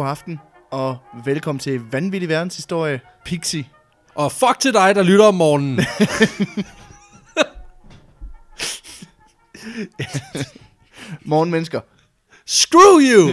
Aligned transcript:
god 0.00 0.08
aften, 0.08 0.40
og 0.70 0.98
velkommen 1.24 1.60
til 1.60 1.80
Vanvittig 1.92 2.28
Verdenshistorie, 2.28 3.00
Pixie. 3.24 3.64
Og 4.14 4.32
fuck 4.32 4.58
til 4.60 4.72
dig, 4.72 4.94
der 4.94 5.02
lytter 5.02 5.24
om 5.24 5.34
morgenen. 5.34 5.76
Morgenmennesker. 11.30 11.80
Screw 12.46 13.00
you! 13.00 13.32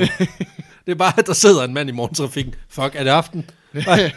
Det 0.85 0.91
er 0.91 0.95
bare, 0.95 1.13
at 1.19 1.27
der 1.27 1.33
sidder 1.33 1.63
en 1.63 1.73
mand 1.73 1.89
i 1.89 1.91
morgentrafikken. 1.91 2.55
Fuck, 2.69 2.95
er 2.95 3.03
det 3.03 3.11
aften? 3.11 3.49
Nej. 3.73 4.11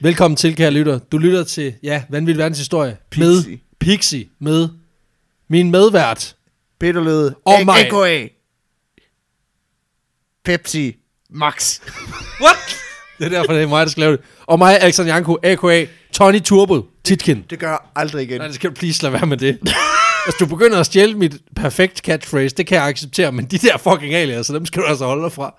Velkommen 0.00 0.36
til, 0.36 0.56
kære 0.56 0.70
lytter. 0.70 0.98
Du 0.98 1.18
lytter 1.18 1.44
til, 1.44 1.74
ja, 1.82 2.04
Vanvittig 2.08 2.38
Verdenshistorie. 2.38 2.96
Med 3.16 3.42
Pixie. 3.42 3.60
Pixie. 3.78 4.28
Med 4.38 4.68
min 5.48 5.70
medvært. 5.70 6.36
Peter 6.78 7.00
Løde. 7.04 7.34
Og 7.44 7.64
mig. 7.64 8.30
Pepsi. 10.44 10.99
Max. 11.32 11.80
What? 12.42 12.76
Det 13.18 13.26
er 13.26 13.28
derfor, 13.28 13.52
det 13.52 13.62
er 13.62 13.66
mig, 13.66 13.86
der 13.86 13.90
skal 13.90 14.00
lave 14.00 14.12
det. 14.12 14.20
Og 14.46 14.58
mig, 14.58 14.80
Alexander 14.80 15.14
Janko, 15.14 15.36
a.k.a. 15.42 15.86
Tony 16.12 16.40
Turbo 16.40 16.86
Titkin. 17.04 17.44
Det 17.50 17.58
gør 17.58 17.68
jeg 17.68 17.78
aldrig 17.96 18.22
igen. 18.22 18.38
Nej, 18.40 18.46
det 18.46 18.54
skal 18.54 18.70
du 18.70 18.74
please 18.74 19.02
lade 19.02 19.12
være 19.12 19.26
med 19.26 19.36
det. 19.36 19.58
Hvis 20.26 20.34
du 20.40 20.46
begynder 20.46 20.80
at 20.80 20.86
stjæle 20.86 21.14
mit 21.14 21.36
perfekt 21.56 21.98
catchphrase, 21.98 22.56
det 22.56 22.66
kan 22.66 22.76
jeg 22.76 22.86
acceptere, 22.86 23.32
men 23.32 23.44
de 23.44 23.58
der 23.58 23.76
fucking 23.76 24.14
alias, 24.14 24.46
så 24.46 24.54
dem 24.54 24.66
skal 24.66 24.82
du 24.82 24.86
altså 24.86 25.04
holde 25.06 25.22
dig 25.22 25.32
fra. 25.32 25.54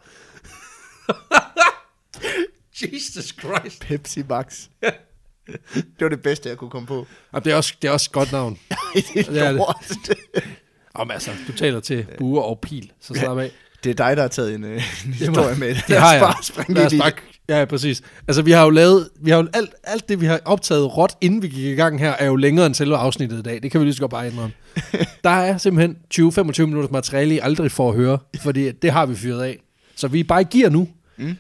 Jesus 2.82 3.36
Christ. 3.40 3.82
Pepsi 3.82 4.24
Max. 4.30 4.62
det 5.74 6.02
var 6.02 6.10
det 6.10 6.22
bedste, 6.22 6.50
jeg 6.50 6.58
kunne 6.58 6.70
komme 6.70 6.88
på. 6.88 7.08
Jamen, 7.34 7.44
det, 7.44 7.52
er 7.52 7.56
også, 7.56 7.74
det 7.82 7.88
er 7.88 7.92
også 7.92 8.08
et 8.08 8.12
godt 8.12 8.32
navn. 8.32 8.60
det 8.94 9.18
er 9.18 9.24
Det 9.24 10.18
er. 10.34 10.42
Om 10.94 11.12
altså, 11.12 11.32
du 11.48 11.54
taler 11.54 11.80
til 11.80 12.06
buer 12.18 12.42
og 12.42 12.60
pil, 12.60 12.92
så 13.02 13.14
slap 13.14 13.38
af. 13.38 13.52
Det 13.84 13.90
er 13.90 13.94
dig, 13.94 14.16
der 14.18 14.22
har 14.22 14.28
taget 14.30 14.56
en, 14.56 14.64
øh, 14.64 14.84
en 15.06 15.14
historie 15.14 15.56
med. 15.56 15.76
Det 15.88 15.98
har 15.98 16.14
jeg. 16.14 16.22
Bare 16.22 16.44
springe 16.44 16.74
Lad 16.74 16.86
os 16.86 16.94
bare, 17.00 17.12
ja, 17.50 17.66
præcis. 17.66 18.02
Altså, 18.28 18.42
vi 18.42 18.52
har 18.52 18.64
jo 18.64 18.70
lavet, 18.70 19.10
vi 19.22 19.32
har 19.32 19.38
jo 19.38 19.48
alt, 19.54 19.70
alt 19.84 20.10
det, 20.10 20.22
vi 20.22 20.26
har 20.26 20.40
optaget 20.46 20.98
råt, 20.98 21.14
inden 21.22 21.42
vi 21.42 21.48
gik 21.48 21.66
i 21.66 21.76
gang 21.76 22.00
her, 22.00 22.12
er 22.12 22.26
jo 22.26 22.36
længere 22.36 22.66
end 22.66 22.76
selve 22.76 22.96
afsnittet 22.96 23.40
i 23.40 23.42
dag. 23.42 23.64
Det 23.64 23.72
kan 23.72 23.80
vi 23.80 23.86
lige 23.86 23.94
så 23.94 24.00
godt 24.00 24.12
bare 24.12 24.28
indrømme. 24.28 24.54
Der 25.24 25.30
er 25.30 25.58
simpelthen 25.58 25.98
20-25 26.14 26.62
minutters 26.66 26.92
materiale, 26.92 27.36
I 27.36 27.40
aldrig 27.40 27.72
får 27.72 27.90
at 27.90 27.96
høre, 27.96 28.18
fordi 28.42 28.72
det 28.72 28.92
har 28.92 29.06
vi 29.06 29.16
fyret 29.16 29.44
af. 29.44 29.60
Så 29.96 30.08
vi 30.08 30.20
er 30.20 30.24
bare 30.24 30.44
gear 30.44 30.70
nu. 30.70 30.88
Mm. 31.18 31.36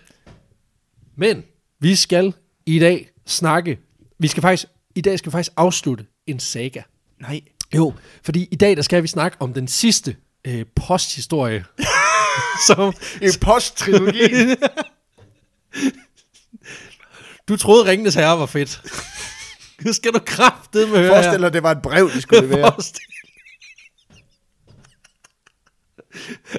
Men 1.15 1.43
vi 1.79 1.95
skal 1.95 2.33
i 2.65 2.79
dag 2.79 3.09
snakke, 3.27 3.79
vi 4.19 4.27
skal 4.27 4.41
faktisk, 4.41 4.65
i 4.95 5.01
dag 5.01 5.19
skal 5.19 5.29
vi 5.29 5.31
faktisk 5.31 5.53
afslutte 5.57 6.05
en 6.27 6.39
saga. 6.39 6.81
Nej. 7.21 7.41
Jo, 7.75 7.93
fordi 8.23 8.47
i 8.51 8.55
dag 8.55 8.75
der 8.75 8.81
skal 8.81 9.03
vi 9.03 9.07
snakke 9.07 9.37
om 9.39 9.53
den 9.53 9.67
sidste 9.67 10.15
øh, 10.47 10.65
posthistorie. 10.75 11.65
som, 12.67 12.93
En 13.21 13.31
post-trilogi. 13.41 14.55
du 17.47 17.57
troede 17.57 17.85
Ringenes 17.91 18.15
Herre 18.15 18.39
var 18.39 18.45
fedt. 18.45 18.81
Nu 19.85 19.93
skal 19.93 20.11
du 20.13 20.19
kraftedeme 20.25 20.97
høre 20.97 21.07
Forestil 21.09 21.41
dig, 21.41 21.53
det 21.53 21.63
var 21.63 21.71
et 21.71 21.81
brev, 21.81 22.11
de 22.11 22.21
skulle 22.21 22.41
levere. 22.47 22.71
Forestil. 22.71 23.01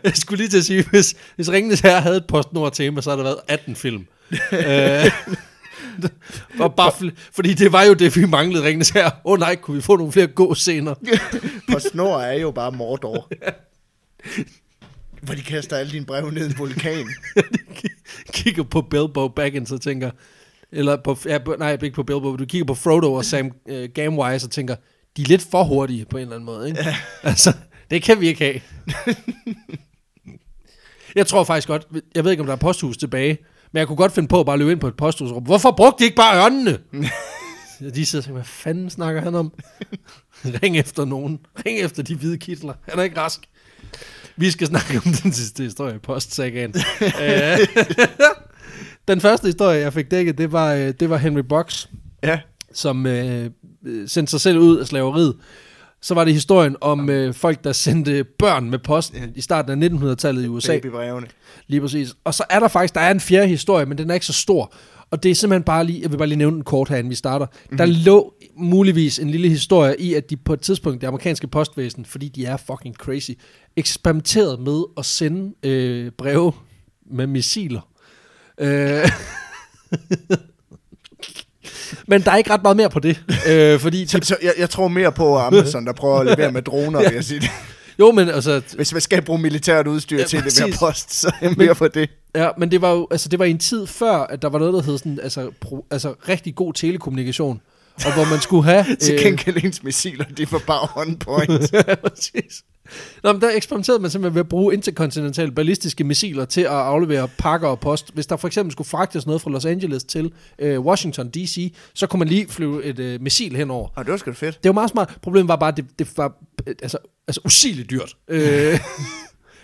Jeg 0.04 0.16
skulle 0.16 0.38
lige 0.38 0.48
til 0.50 0.58
at 0.58 0.64
sige, 0.64 0.84
hvis, 0.90 1.14
hvis 1.36 1.50
Ringenes 1.50 1.80
Herre 1.80 2.00
havde 2.00 2.16
et 2.16 2.26
postnord 2.26 2.72
tema, 2.72 3.00
så 3.00 3.10
havde 3.10 3.18
der 3.18 3.24
været 3.24 3.40
18 3.48 3.76
film. 3.76 4.06
øh, 4.52 5.10
var 6.54 6.68
bare, 6.68 6.90
fl- 6.90 7.16
fordi 7.32 7.54
det 7.54 7.72
var 7.72 7.82
jo 7.82 7.94
det, 7.94 8.16
vi 8.16 8.24
manglede 8.26 8.64
Ringenes 8.64 8.90
Herre. 8.90 9.10
Åh 9.24 9.32
oh, 9.32 9.38
nej, 9.38 9.56
kunne 9.56 9.74
vi 9.74 9.82
få 9.82 9.96
nogle 9.96 10.12
flere 10.12 10.26
gå-scener? 10.26 10.94
PostNord 11.72 12.22
er 12.22 12.32
jo 12.32 12.50
bare 12.50 12.72
Mordor. 12.72 13.28
Hvor 15.22 15.34
de 15.34 15.42
kaster 15.42 15.76
alle 15.76 15.92
dine 15.92 16.06
brev 16.06 16.30
ned 16.30 16.46
i 16.46 16.50
en 16.50 16.58
vulkan. 16.58 17.06
kigger 18.34 18.62
på 18.62 18.82
Bilbo 18.82 19.28
Baggins 19.28 19.72
og 19.72 19.80
tænker, 19.80 20.10
eller 20.72 20.96
på, 20.96 21.18
ja, 21.26 21.38
nej, 21.58 21.78
ikke 21.82 21.94
på 21.94 22.02
Bilbo, 22.02 22.36
du 22.36 22.44
kigger 22.44 22.66
på 22.66 22.74
Frodo 22.74 23.12
og 23.14 23.24
Sam 23.24 23.50
uh, 23.70 23.84
Gamwise 23.94 24.46
og 24.46 24.50
tænker, 24.50 24.76
de 25.16 25.22
er 25.22 25.26
lidt 25.26 25.42
for 25.50 25.64
hurtige 25.64 26.04
på 26.04 26.16
en 26.16 26.22
eller 26.22 26.34
anden 26.34 26.46
måde, 26.46 26.68
ikke? 26.68 26.80
Ja. 26.80 26.96
Altså, 27.22 27.52
det 27.90 28.02
kan 28.02 28.20
vi 28.20 28.28
ikke 28.28 28.44
have. 28.44 28.60
jeg 31.16 31.26
tror 31.26 31.44
faktisk 31.44 31.68
godt, 31.68 31.86
jeg 32.14 32.24
ved 32.24 32.30
ikke, 32.30 32.40
om 32.40 32.46
der 32.46 32.52
er 32.52 32.58
posthus 32.58 32.96
tilbage, 32.96 33.38
men 33.72 33.78
jeg 33.78 33.86
kunne 33.86 33.96
godt 33.96 34.12
finde 34.12 34.28
på 34.28 34.40
at 34.40 34.46
bare 34.46 34.58
løbe 34.58 34.72
ind 34.72 34.80
på 34.80 34.88
et 34.88 34.96
posthus 34.96 35.30
og 35.30 35.36
råbe, 35.36 35.46
hvorfor 35.46 35.70
brugte 35.70 35.98
de 35.98 36.04
ikke 36.04 36.16
bare 36.16 36.44
ørnene? 36.44 36.78
De 37.94 38.06
sidder 38.06 38.20
og 38.20 38.24
tænker, 38.24 38.32
hvad 38.32 38.44
fanden 38.44 38.90
snakker 38.90 39.20
han 39.20 39.34
om? 39.34 39.52
Ring 40.62 40.78
efter 40.78 41.04
nogen. 41.04 41.38
Ring 41.66 41.78
efter 41.78 42.02
de 42.02 42.16
hvide 42.16 42.38
kitler. 42.38 42.74
Han 42.88 42.98
er 42.98 43.02
ikke 43.02 43.20
rask. 43.20 43.40
Vi 44.36 44.50
skal 44.50 44.66
snakke 44.66 44.96
om 45.06 45.12
den 45.22 45.32
sidste 45.32 45.62
historie, 45.62 45.98
postsagaen. 45.98 46.74
Øh, 47.22 47.58
den 49.08 49.20
første 49.20 49.46
historie, 49.46 49.80
jeg 49.80 49.92
fik 49.92 50.10
dækket, 50.10 50.38
det 50.38 50.52
var, 50.52 50.72
øh, 50.74 50.92
det 51.00 51.10
var 51.10 51.16
Henry 51.16 51.40
Box, 51.48 51.86
Ja. 52.22 52.40
som 52.72 53.06
øh, 53.06 53.50
sendte 54.06 54.30
sig 54.30 54.40
selv 54.40 54.58
ud 54.58 54.78
af 54.78 54.86
slaveriet. 54.86 55.34
Så 56.02 56.14
var 56.14 56.24
det 56.24 56.34
historien 56.34 56.76
om 56.80 57.10
øh, 57.10 57.34
folk, 57.34 57.64
der 57.64 57.72
sendte 57.72 58.24
børn 58.38 58.70
med 58.70 58.78
posten 58.78 59.32
i 59.34 59.40
starten 59.40 59.82
af 59.82 59.88
1900-tallet 59.88 60.44
i 60.44 60.48
USA. 60.48 60.72
Babybrevene. 60.72 61.26
Lige 61.66 61.80
præcis. 61.80 62.14
Og 62.24 62.34
så 62.34 62.44
er 62.50 62.60
der 62.60 62.68
faktisk, 62.68 62.94
der 62.94 63.00
er 63.00 63.10
en 63.10 63.20
fjerde 63.20 63.46
historie, 63.48 63.86
men 63.86 63.98
den 63.98 64.10
er 64.10 64.14
ikke 64.14 64.26
så 64.26 64.32
stor. 64.32 64.74
Og 65.10 65.22
det 65.22 65.30
er 65.30 65.34
simpelthen 65.34 65.62
bare 65.62 65.84
lige, 65.84 66.00
jeg 66.02 66.10
vil 66.12 66.16
bare 66.16 66.28
lige 66.28 66.38
nævne 66.38 66.56
den 66.56 66.64
kort 66.64 66.88
her, 66.88 66.96
inden 66.96 67.10
vi 67.10 67.14
starter. 67.14 67.46
Mm-hmm. 67.46 67.76
Der 67.78 67.86
lå 67.86 68.34
muligvis 68.56 69.18
en 69.18 69.30
lille 69.30 69.48
historie 69.48 70.00
i, 70.00 70.14
at 70.14 70.30
de 70.30 70.36
på 70.36 70.52
et 70.52 70.60
tidspunkt, 70.60 71.00
det 71.00 71.06
amerikanske 71.06 71.46
postvæsen, 71.46 72.04
fordi 72.04 72.28
de 72.28 72.44
er 72.46 72.56
fucking 72.56 72.94
crazy, 72.94 73.30
eksperimenterede 73.76 74.56
med 74.62 74.82
at 74.98 75.04
sende 75.06 75.52
øh, 75.62 76.10
breve 76.18 76.52
med 77.10 77.26
missiler. 77.26 77.80
Øh, 78.60 79.08
men 82.08 82.22
der 82.22 82.30
er 82.30 82.36
ikke 82.36 82.50
ret 82.50 82.62
meget 82.62 82.76
mere 82.76 82.90
på 82.90 83.00
det. 83.00 83.22
Øh, 83.48 83.80
fordi 83.80 84.06
Så, 84.06 84.18
så 84.22 84.36
jeg, 84.42 84.52
jeg 84.58 84.70
tror 84.70 84.88
mere 84.88 85.12
på 85.12 85.36
Amazon, 85.38 85.86
der 85.86 85.92
prøver 85.92 86.18
at 86.18 86.26
levere 86.26 86.52
med 86.52 86.62
droner, 86.62 86.98
vil 86.98 87.12
jeg 87.14 87.24
sige. 87.24 87.50
jo, 87.98 88.12
men 88.12 88.28
altså, 88.28 88.62
Hvis 88.76 88.92
man 88.92 89.00
skal 89.00 89.22
bruge 89.22 89.38
militært 89.38 89.86
udstyr 89.86 90.16
Ja, 90.16 90.22
ja, 90.22 90.26
til 90.26 90.36
at 90.36 90.42
levere 90.44 90.68
præcis. 90.68 90.78
post, 90.80 91.14
så 91.14 91.28
er 91.28 91.32
jeg 91.48 91.54
mere 91.56 91.74
på 91.74 91.88
det. 91.88 92.10
Ja, 92.34 92.48
men 92.58 92.70
det 92.70 92.80
var 92.82 92.90
jo 92.92 93.08
altså 93.10 93.28
det 93.28 93.38
var 93.38 93.44
en 93.44 93.58
tid 93.58 93.86
før, 93.86 94.12
at 94.16 94.42
der 94.42 94.48
var 94.48 94.58
noget, 94.58 94.74
der 94.74 94.82
hed 94.82 94.98
sådan, 94.98 95.20
altså, 95.22 95.50
pro, 95.60 95.86
altså 95.90 96.14
rigtig 96.28 96.54
god 96.54 96.74
telekommunikation. 96.74 97.60
Og 98.06 98.14
hvor 98.14 98.24
man 98.30 98.40
skulle 98.40 98.64
have... 98.64 98.84
Til 99.00 99.18
gengæld 99.20 99.64
ens 99.64 99.82
missiler, 99.82 100.24
de 100.24 100.52
var 100.52 100.62
bare 100.66 100.88
on 100.96 101.16
point. 101.16 101.72
Ja, 101.72 101.94
præcis. 101.94 102.62
Nå, 103.22 103.32
men 103.32 103.40
der 103.42 103.50
eksperimenterede 103.54 104.02
man 104.02 104.10
simpelthen 104.10 104.34
ved 104.34 104.40
at 104.40 104.48
bruge 104.48 104.74
interkontinentale 104.74 105.52
ballistiske 105.52 106.04
missiler 106.04 106.44
til 106.44 106.60
at 106.60 106.66
aflevere 106.66 107.28
pakker 107.38 107.68
og 107.68 107.80
post. 107.80 108.14
Hvis 108.14 108.26
der 108.26 108.36
for 108.36 108.46
eksempel 108.48 108.72
skulle 108.72 108.88
fragtes 108.88 109.26
noget 109.26 109.42
fra 109.42 109.50
Los 109.50 109.64
Angeles 109.64 110.04
til 110.04 110.32
øh, 110.58 110.80
Washington 110.80 111.28
D.C., 111.30 111.74
så 111.94 112.06
kunne 112.06 112.18
man 112.18 112.28
lige 112.28 112.46
flyve 112.48 112.84
et 112.84 112.98
øh, 112.98 113.20
missil 113.20 113.56
henover. 113.56 113.88
Og 113.94 114.04
det 114.04 114.10
var 114.12 114.16
sgu 114.18 114.32
fedt. 114.32 114.62
Det 114.62 114.68
var 114.68 114.72
meget 114.72 114.90
smart. 114.90 115.16
Problemet 115.22 115.48
var 115.48 115.56
bare, 115.56 115.68
at 115.70 115.76
det, 115.76 115.84
det 115.98 116.08
var 116.16 116.32
øh, 116.66 116.74
altså, 116.82 116.98
altså 117.28 117.40
usigeligt 117.44 117.90
dyrt. 117.90 118.16
Øh, 118.28 118.40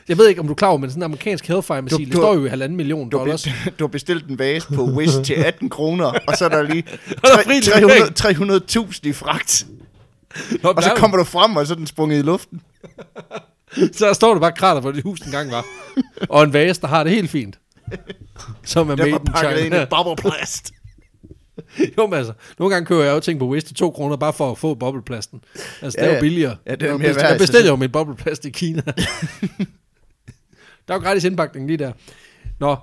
jeg 0.08 0.18
ved 0.18 0.28
ikke, 0.28 0.40
om 0.40 0.46
du 0.46 0.52
er 0.52 0.56
klar 0.56 0.68
over, 0.68 0.78
men 0.78 0.90
sådan 0.90 1.00
en 1.00 1.04
amerikansk 1.04 1.46
Hellfire-missil, 1.48 2.06
det 2.06 2.14
står 2.16 2.34
jo 2.34 2.44
i 2.44 2.48
halvanden 2.48 2.76
million 2.76 3.10
dollars. 3.10 3.42
bestilt, 3.42 3.78
du 3.78 3.84
har 3.84 3.88
bestilt 3.88 4.26
en 4.26 4.38
vase 4.38 4.66
på 4.74 4.84
Wish 4.84 5.22
til 5.24 5.34
18 5.34 5.68
kroner, 5.70 6.04
og 6.06 6.36
så 6.38 6.44
er 6.44 6.48
der 6.48 6.62
lige 6.62 6.82
der 7.22 7.38
er 7.38 7.42
fri 7.42 7.60
tre- 7.60 7.80
levering. 7.80 8.14
300 8.14 8.60
300.000 8.78 9.00
i 9.02 9.12
fragt. 9.12 9.66
Nå, 10.62 10.68
Og 10.68 10.82
så 10.82 10.92
kommer 10.96 11.16
du 11.16 11.24
frem, 11.24 11.56
og 11.56 11.66
så 11.66 11.72
er 11.72 11.76
den 11.76 11.86
sprunget 11.86 12.18
i 12.18 12.22
luften. 12.22 12.60
Så 13.92 14.14
står 14.14 14.32
der 14.32 14.40
bare 14.40 14.52
krater, 14.52 14.80
hvor 14.80 14.92
det 14.92 15.02
hus 15.02 15.20
engang 15.20 15.50
var. 15.50 15.64
og 16.28 16.42
en 16.44 16.52
vase, 16.52 16.80
der 16.80 16.86
har 16.86 17.04
det 17.04 17.12
helt 17.12 17.30
fint. 17.30 17.58
Som 18.64 18.90
er 18.90 18.96
made 18.96 19.08
in 19.10 19.18
pakket 19.18 19.50
ind 19.50 19.58
China. 19.72 19.82
i 19.82 19.86
bobberplast. 19.90 20.72
jo, 21.98 22.06
men 22.06 22.14
altså, 22.18 22.32
nogle 22.58 22.74
gange 22.74 22.86
køber 22.86 23.02
jeg 23.04 23.14
jo 23.14 23.20
ting 23.20 23.38
på 23.38 23.48
Wish 23.48 23.66
til 23.66 23.76
2 23.76 23.90
kroner, 23.90 24.16
bare 24.16 24.32
for 24.32 24.50
at 24.50 24.58
få 24.58 24.74
bobleplasten. 24.74 25.40
Altså, 25.82 25.98
ja, 26.00 26.04
det 26.04 26.10
er 26.12 26.16
jo 26.16 26.20
billigere. 26.20 26.56
ja, 26.66 26.74
det 26.74 26.82
er 26.82 26.86
jeg, 26.86 26.98
mere 26.98 27.08
bestiller, 27.08 27.22
værd, 27.22 27.30
jeg 27.32 27.38
bestiller 27.40 27.70
jo 27.70 27.76
min 27.76 27.90
bobleplast 27.90 28.44
i 28.44 28.50
Kina. 28.50 28.82
der 30.88 30.94
er 30.94 30.94
jo 30.94 30.98
gratis 31.00 31.24
indpakning 31.24 31.66
lige 31.66 31.76
der. 31.76 31.92
Nå, 32.60 32.76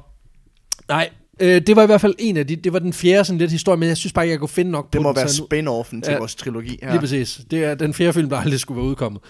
nej, 0.88 1.10
øh, 1.40 1.62
det 1.68 1.76
var 1.76 1.84
i 1.84 1.86
hvert 1.86 2.02
fald 2.02 2.16
en 2.20 2.38
af 2.38 2.48
de, 2.48 2.56
det 2.56 2.74
var 2.74 2.80
den 2.80 2.94
fjerde 2.94 3.26
sådan 3.26 3.38
lidt 3.38 3.52
historie, 3.52 3.78
men 3.78 3.90
jeg 3.90 3.98
synes 3.98 4.14
bare 4.14 4.26
ikke, 4.26 4.32
jeg 4.32 4.40
kunne 4.40 4.50
finde 4.50 4.72
nok 4.72 4.86
på 4.86 4.90
Det 4.94 5.02
må 5.02 5.10
den, 5.10 5.16
være 5.16 5.30
spin-offen 5.30 6.02
til 6.02 6.12
Ja. 6.12 6.18
vores 6.18 6.36
trilogi 6.36 6.80
her. 6.84 6.90
Lige 6.92 7.00
præcis. 7.00 7.42
Det 7.52 7.64
er 7.64 7.76
den 7.76 7.94
fjerde 7.94 8.14
film, 8.14 8.30
der 8.30 8.38
aldrig 8.38 8.60
skulle 8.60 8.78
være 8.78 8.90
udkommet. 8.90 9.22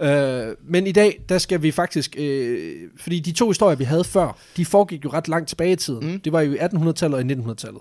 Øh, 0.00 0.54
men 0.64 0.86
i 0.86 0.92
dag, 0.92 1.24
der 1.28 1.38
skal 1.38 1.62
vi 1.62 1.70
faktisk... 1.70 2.14
Øh, 2.18 2.90
fordi 2.96 3.20
de 3.20 3.32
to 3.32 3.48
historier, 3.48 3.76
vi 3.76 3.84
havde 3.84 4.04
før, 4.04 4.38
de 4.56 4.64
foregik 4.64 5.04
jo 5.04 5.10
ret 5.10 5.28
langt 5.28 5.48
tilbage 5.48 5.72
i 5.72 5.76
tiden. 5.76 6.12
Mm. 6.12 6.20
Det 6.20 6.32
var 6.32 6.40
jo 6.40 6.52
i 6.52 6.56
1800-tallet 6.56 7.14
og 7.14 7.20
i 7.20 7.34
1900-tallet. 7.34 7.80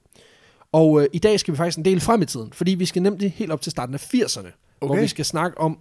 Og 0.71 1.01
øh, 1.01 1.07
i 1.13 1.19
dag 1.19 1.39
skal 1.39 1.51
vi 1.51 1.57
faktisk 1.57 1.77
en 1.77 1.85
del 1.85 1.99
frem 1.99 2.21
i 2.21 2.25
tiden, 2.25 2.53
fordi 2.53 2.71
vi 2.71 2.85
skal 2.85 3.01
nemlig 3.01 3.31
helt 3.37 3.51
op 3.51 3.61
til 3.61 3.71
starten 3.71 3.95
af 3.95 4.13
80'erne, 4.13 4.39
okay. 4.39 4.51
hvor 4.81 4.95
vi 5.01 5.07
skal 5.07 5.25
snakke 5.25 5.57
om, 5.57 5.77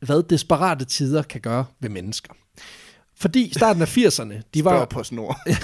hvad 0.00 0.22
desperate 0.22 0.84
tider 0.84 1.22
kan 1.22 1.40
gøre 1.40 1.64
ved 1.80 1.90
mennesker. 1.90 2.32
Fordi 3.16 3.52
starten 3.56 3.82
af 3.82 3.96
80'erne, 3.98 4.34
de 4.54 4.64
var... 4.64 4.70
Spørg 4.78 4.88
på 4.88 5.02
snor. 5.02 5.38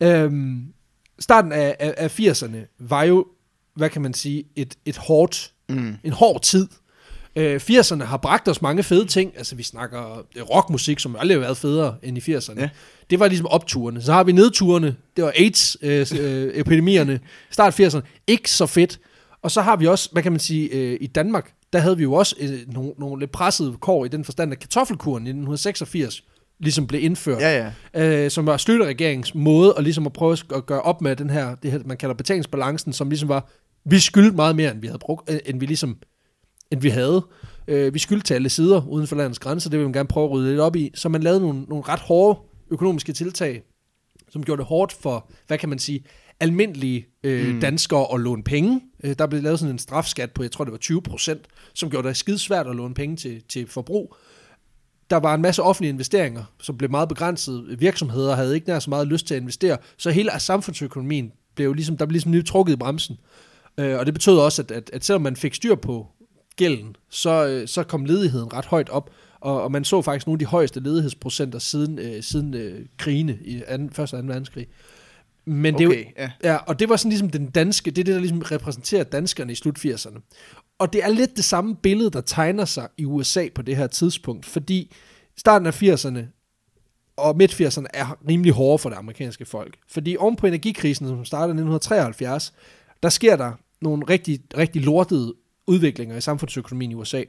Øhm, 0.00 0.72
starten 1.18 1.52
af, 1.52 1.76
af, 1.80 1.94
af 1.96 2.20
80'erne 2.20 2.76
var 2.78 3.02
jo, 3.02 3.26
hvad 3.74 3.90
kan 3.90 4.02
man 4.02 4.14
sige, 4.14 4.44
et, 4.56 4.74
et 4.84 4.96
hårdt, 4.96 5.52
Mm. 5.68 5.96
en 6.04 6.12
hård 6.12 6.42
tid. 6.42 6.68
Øh, 7.36 7.60
80'erne 7.70 8.04
har 8.04 8.16
bragt 8.16 8.48
os 8.48 8.62
mange 8.62 8.82
fede 8.82 9.06
ting. 9.06 9.32
Altså, 9.36 9.56
vi 9.56 9.62
snakker 9.62 10.26
øh, 10.36 10.42
rockmusik, 10.42 10.98
som 10.98 11.16
aldrig 11.18 11.36
har 11.36 11.40
været 11.40 11.56
federe 11.56 11.94
end 12.02 12.18
i 12.18 12.20
80'erne. 12.20 12.60
Ja. 12.60 12.68
Det 13.10 13.20
var 13.20 13.28
ligesom 13.28 13.46
opturene. 13.46 14.02
Så 14.02 14.12
har 14.12 14.24
vi 14.24 14.32
nedturene. 14.32 14.96
Det 15.16 15.24
var 15.24 15.32
AIDS-epidemierne. 15.36 17.20
Start 17.50 17.80
80'erne. 17.80 18.00
Ikke 18.26 18.50
så 18.50 18.66
fedt. 18.66 18.98
Og 19.42 19.50
så 19.50 19.60
har 19.62 19.76
vi 19.76 19.86
også, 19.86 20.08
hvad 20.12 20.22
kan 20.22 20.32
man 20.32 20.38
sige, 20.40 20.68
øh, 20.68 20.98
i 21.00 21.06
Danmark, 21.06 21.52
der 21.72 21.78
havde 21.78 21.96
vi 21.96 22.02
jo 22.02 22.12
også 22.12 22.36
øh, 22.40 22.50
nogle, 22.66 22.92
nogle 22.98 23.20
lidt 23.20 23.32
pressede 23.32 23.74
kår 23.80 24.04
i 24.04 24.08
den 24.08 24.24
forstand, 24.24 24.52
at 24.52 24.58
kartoffelkuren 24.58 25.22
i 25.26 25.30
1986 25.30 26.22
ligesom 26.60 26.86
blev 26.86 27.04
indført 27.04 27.40
Ja, 27.40 27.72
ja. 27.94 28.24
øh, 28.24 28.30
som 28.30 28.46
var 28.46 28.56
støtteregeringens 28.56 29.34
måde 29.34 29.74
at, 29.78 29.84
ligesom 29.84 30.06
at 30.06 30.12
prøve 30.12 30.36
at 30.54 30.66
gøre 30.66 30.80
op 30.82 31.00
med 31.00 31.16
den 31.16 31.30
her, 31.30 31.54
det 31.54 31.70
her, 31.72 31.78
man 31.84 31.96
kalder 31.96 32.14
betalingsbalancen, 32.14 32.92
som 32.92 33.08
ligesom 33.08 33.28
var, 33.28 33.50
vi 33.84 33.98
skyldte 33.98 34.36
meget 34.36 34.56
mere, 34.56 34.70
end 34.70 34.80
vi 34.80 34.86
havde 34.86 34.98
brugt, 34.98 35.30
øh, 35.30 35.38
end 35.46 35.60
vi 35.60 35.66
ligesom, 35.66 35.96
end 36.72 36.80
vi 36.80 36.88
havde. 36.88 37.26
Øh, 37.68 37.94
vi 37.94 37.98
skyldte 37.98 38.26
til 38.26 38.34
alle 38.34 38.48
sider 38.48 38.86
uden 38.88 39.06
for 39.06 39.16
landets 39.16 39.38
grænser, 39.38 39.70
det 39.70 39.78
vil 39.78 39.86
man 39.86 39.92
gerne 39.92 40.08
prøve 40.08 40.24
at 40.24 40.30
rydde 40.30 40.50
lidt 40.50 40.60
op 40.60 40.76
i. 40.76 40.90
Så 40.94 41.08
man 41.08 41.22
lavede 41.22 41.40
nogle, 41.40 41.62
nogle 41.62 41.84
ret 41.88 42.00
hårde 42.00 42.40
økonomiske 42.70 43.12
tiltag, 43.12 43.62
som 44.30 44.44
gjorde 44.44 44.58
det 44.58 44.66
hårdt 44.66 44.92
for, 44.92 45.30
hvad 45.46 45.58
kan 45.58 45.68
man 45.68 45.78
sige, 45.78 46.04
almindelige 46.40 47.06
øh, 47.24 47.54
mm. 47.54 47.60
danskere 47.60 48.06
at 48.14 48.20
låne 48.20 48.42
penge. 48.42 48.80
Øh, 49.04 49.14
der 49.18 49.26
blev 49.26 49.42
lavet 49.42 49.58
sådan 49.58 49.74
en 49.74 49.78
strafskat 49.78 50.30
på, 50.30 50.42
jeg 50.42 50.50
tror 50.50 50.64
det 50.64 50.72
var 50.72 50.78
20 50.78 51.02
procent, 51.02 51.46
som 51.74 51.90
gjorde 51.90 52.08
det 52.08 52.16
skide 52.16 52.38
svært 52.38 52.66
at 52.66 52.76
låne 52.76 52.94
penge 52.94 53.16
til, 53.16 53.42
til 53.48 53.66
forbrug 53.66 54.16
der 55.12 55.18
var 55.18 55.34
en 55.34 55.42
masse 55.42 55.62
offentlige 55.62 55.92
investeringer, 55.92 56.44
som 56.62 56.78
blev 56.78 56.90
meget 56.90 57.08
begrænset. 57.08 57.80
Virksomheder 57.80 58.34
havde 58.34 58.54
ikke 58.54 58.68
nær 58.68 58.78
så 58.78 58.90
meget 58.90 59.06
lyst 59.06 59.26
til 59.26 59.34
at 59.34 59.40
investere, 59.40 59.76
så 59.96 60.10
hele 60.10 60.30
samfundsøkonomien 60.38 61.32
blev 61.54 61.74
ligesom, 61.74 61.96
der 61.96 62.06
blev 62.06 62.12
ligesom 62.12 62.30
nyt 62.30 62.46
trukket 62.46 62.72
i 62.72 62.76
bremsen. 62.76 63.16
Øh, 63.78 63.98
og 63.98 64.06
det 64.06 64.14
betød 64.14 64.38
også, 64.38 64.62
at, 64.62 64.70
at, 64.70 64.90
at 64.92 65.04
selvom 65.04 65.22
man 65.22 65.36
fik 65.36 65.54
styr 65.54 65.74
på 65.74 66.06
gælden, 66.56 66.96
så, 67.10 67.46
øh, 67.46 67.68
så 67.68 67.82
kom 67.82 68.04
ledigheden 68.04 68.52
ret 68.52 68.64
højt 68.64 68.88
op, 68.88 69.10
og, 69.40 69.62
og 69.62 69.72
man 69.72 69.84
så 69.84 70.02
faktisk 70.02 70.26
nogle 70.26 70.34
af 70.36 70.38
de 70.38 70.46
højeste 70.46 70.80
ledighedsprocenter 70.80 71.58
siden, 71.58 71.98
øh, 71.98 72.22
siden 72.22 72.54
øh, 72.54 72.86
krigene 72.96 73.38
i 73.44 73.62
anden, 73.66 73.90
første 73.90 74.14
og 74.14 74.18
anden 74.18 74.28
verdenskrig. 74.28 74.66
Men 75.44 75.78
det 75.78 75.84
er 75.84 75.88
Okay, 75.88 76.04
ja. 76.18 76.30
Ja, 76.44 76.56
og 76.56 76.78
det 76.78 76.88
var 76.88 76.96
sådan 76.96 77.10
ligesom 77.10 77.30
den 77.30 77.50
danske, 77.50 77.90
det 77.90 77.98
er 77.98 78.04
det, 78.04 78.14
der 78.14 78.20
ligesom 78.20 78.42
repræsenterer 78.42 79.04
danskerne 79.04 79.52
i 79.52 79.54
slut 79.54 79.78
80'erne. 79.78 80.20
Og 80.78 80.92
det 80.92 81.04
er 81.04 81.08
lidt 81.08 81.36
det 81.36 81.44
samme 81.44 81.76
billede, 81.76 82.10
der 82.10 82.20
tegner 82.20 82.64
sig 82.64 82.88
i 82.98 83.04
USA 83.04 83.48
på 83.54 83.62
det 83.62 83.76
her 83.76 83.86
tidspunkt, 83.86 84.46
fordi 84.46 84.94
starten 85.36 85.66
af 85.66 85.82
80'erne 85.82 86.18
og 87.16 87.36
midt 87.36 87.60
80'erne 87.60 87.86
er 87.94 88.18
rimelig 88.28 88.52
hårde 88.52 88.78
for 88.78 88.88
det 88.88 88.96
amerikanske 88.96 89.44
folk. 89.44 89.76
Fordi 89.88 90.16
oven 90.16 90.36
på 90.36 90.46
energikrisen, 90.46 91.08
som 91.08 91.24
startede 91.24 91.48
i 91.48 91.62
1973, 91.62 92.52
der 93.02 93.08
sker 93.08 93.36
der 93.36 93.52
nogle 93.80 94.04
rigtig, 94.08 94.40
rigtig 94.56 94.82
lortede 94.82 95.34
udviklinger 95.66 96.16
i 96.16 96.20
samfundsøkonomien 96.20 96.90
i 96.90 96.94
USA. 96.94 97.22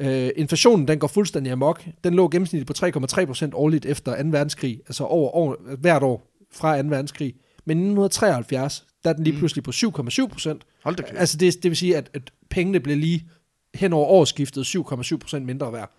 Øh, 0.00 0.30
inflationen 0.36 0.88
den 0.88 0.98
går 0.98 1.08
fuldstændig 1.08 1.52
amok. 1.52 1.84
Den 2.04 2.14
lå 2.14 2.28
gennemsnitligt 2.28 2.80
på 2.80 2.86
3,3% 2.86 3.50
årligt 3.52 3.86
efter 3.86 4.22
2. 4.22 4.28
verdenskrig, 4.28 4.80
altså 4.86 5.04
over, 5.04 5.30
over 5.30 5.76
hvert 5.78 6.02
år 6.02 6.30
fra 6.52 6.82
2. 6.82 6.88
verdenskrig. 6.88 7.34
Men 7.64 7.78
i 7.78 7.80
1973, 7.80 8.86
der 9.04 9.10
er 9.10 9.14
den 9.14 9.24
lige 9.24 9.38
pludselig 9.38 9.64
på 9.64 9.70
7,7%. 9.70 10.58
Hold 10.84 10.96
da 10.96 11.02
kæft. 11.02 11.18
Altså 11.18 11.36
det, 11.36 11.62
det 11.62 11.70
vil 11.70 11.76
sige, 11.76 11.96
at, 11.96 12.10
at 12.14 12.32
pengene 12.50 12.80
blev 12.80 12.96
lige 12.96 13.28
hen 13.74 13.92
over 13.92 14.06
årsskiftet 14.06 14.62
7,7% 14.62 15.38
mindre 15.38 15.72
værd. 15.72 15.92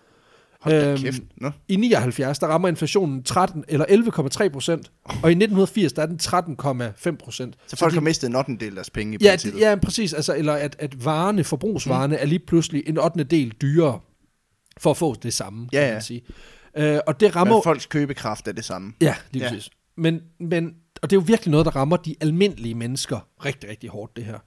Hold 0.65 0.81
da 0.81 0.91
øhm, 0.91 0.97
kæft. 1.01 1.21
Nå. 1.37 1.51
I 1.67 1.75
79, 1.75 2.39
der 2.39 2.47
rammer 2.47 2.67
inflationen 2.67 3.23
13, 3.23 3.63
eller 3.67 3.85
11,3 3.85 4.49
procent, 4.49 4.91
og 5.05 5.11
i 5.13 5.35
1980, 5.35 5.93
der 5.93 6.01
er 6.01 6.05
den 6.05 6.19
13,5 7.11 7.15
procent. 7.23 7.55
Så 7.67 7.75
folk 7.75 7.91
de, 7.91 7.95
har 7.95 8.01
mistet 8.01 8.27
en 8.29 8.35
8. 8.35 8.51
del 8.59 8.67
af 8.67 8.71
deres 8.73 8.89
penge 8.89 9.13
i 9.15 9.17
ja, 9.21 9.31
princippet. 9.31 9.59
ja, 9.59 9.75
præcis. 9.75 10.13
Altså, 10.13 10.35
eller 10.35 10.53
at, 10.53 10.75
at 10.79 11.05
varerne, 11.05 11.43
forbrugsvarerne, 11.43 12.15
mm. 12.15 12.21
er 12.21 12.25
lige 12.25 12.39
pludselig 12.39 12.83
en 12.87 12.97
8. 12.97 13.23
del 13.23 13.51
dyrere 13.61 13.99
for 14.79 14.91
at 14.91 14.97
få 14.97 15.15
det 15.23 15.33
samme, 15.33 15.69
Ja, 15.73 15.83
kan 15.83 15.93
man 15.93 16.01
sige. 16.01 16.21
Øh, 16.77 16.99
og 17.07 17.19
det 17.19 17.35
rammer... 17.35 17.53
Men 17.55 17.63
folks 17.63 17.85
købekraft 17.85 18.47
er 18.47 18.51
det 18.51 18.65
samme. 18.65 18.93
Ja, 19.01 19.15
lige 19.31 19.43
Ja. 19.43 19.49
præcis. 19.49 19.69
Men, 19.97 20.21
men, 20.39 20.73
og 21.01 21.09
det 21.09 21.15
er 21.15 21.21
jo 21.21 21.23
virkelig 21.27 21.51
noget, 21.51 21.65
der 21.65 21.75
rammer 21.75 21.97
de 21.97 22.15
almindelige 22.21 22.75
mennesker 22.75 23.27
rigtig, 23.45 23.69
rigtig 23.69 23.89
hårdt, 23.89 24.15
det 24.15 24.25
her. 24.25 24.39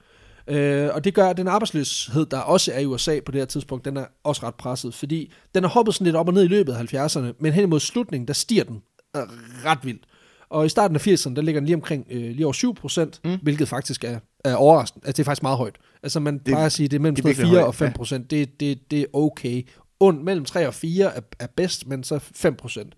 Øh, 0.49 0.91
og 0.95 1.05
det 1.05 1.15
gør, 1.15 1.29
at 1.29 1.37
den 1.37 1.49
arbejdsløshed, 1.49 2.27
der 2.27 2.39
også 2.39 2.73
er 2.73 2.79
i 2.79 2.87
USA 2.87 3.21
på 3.27 3.33
det 3.33 3.41
her 3.41 3.47
tidspunkt, 3.47 3.85
den 3.85 3.97
er 3.97 4.05
også 4.25 4.47
ret 4.47 4.55
presset, 4.55 4.95
fordi 4.95 5.33
den 5.55 5.65
er 5.65 5.69
hoppet 5.69 5.95
sådan 5.95 6.05
lidt 6.05 6.17
op 6.17 6.29
og 6.29 6.35
ned 6.35 6.45
i 6.45 6.49
løbet 6.49 6.73
af 6.73 6.95
70'erne, 6.95 7.33
men 7.41 7.53
hen 7.53 7.65
imod 7.65 7.81
slutningen, 7.81 8.29
der 8.29 8.35
stiger 8.35 8.65
den 8.65 8.83
øh, 9.17 9.23
ret 9.65 9.79
vildt. 9.83 10.03
Og 10.50 10.67
i 10.67 10.69
starten 10.69 10.97
af 10.97 11.06
80'erne, 11.06 11.35
der 11.35 11.43
ligger 11.43 11.61
den 11.61 11.67
lige 11.67 11.77
omkring 11.77 12.06
øh, 12.11 12.31
lige 12.31 12.47
over 12.47 12.53
7 12.53 12.75
procent, 12.75 13.21
mm. 13.25 13.39
hvilket 13.43 13.69
faktisk 13.69 14.05
er, 14.05 14.19
er 14.45 14.55
overraskende. 14.55 15.06
Altså, 15.06 15.17
det 15.17 15.23
er 15.23 15.25
faktisk 15.25 15.43
meget 15.43 15.59
højt. 15.59 15.77
Altså, 16.03 16.21
man 16.21 16.35
det, 16.35 16.45
plejer 16.45 16.67
at 16.67 16.73
sige, 16.73 16.85
at 16.85 16.91
det 16.91 16.97
er 16.97 17.01
mellem 17.01 17.15
det 17.15 17.25
er 17.25 17.35
sådan 17.35 17.47
noget 17.47 17.53
virkelig 17.53 17.56
4 17.56 17.61
højt, 17.61 17.69
og 17.69 17.75
5 17.75 17.93
procent. 17.93 18.31
Det, 18.31 18.61
det, 18.61 18.91
det 18.91 19.01
er 19.01 19.06
okay. 19.12 19.62
Und, 20.01 20.23
mellem 20.23 20.44
3 20.44 20.67
og 20.67 20.75
4 20.75 21.17
er, 21.17 21.21
er 21.39 21.47
bedst, 21.56 21.87
men 21.87 22.05
så 22.05 22.19
5 22.19 22.55
procent. 22.55 22.94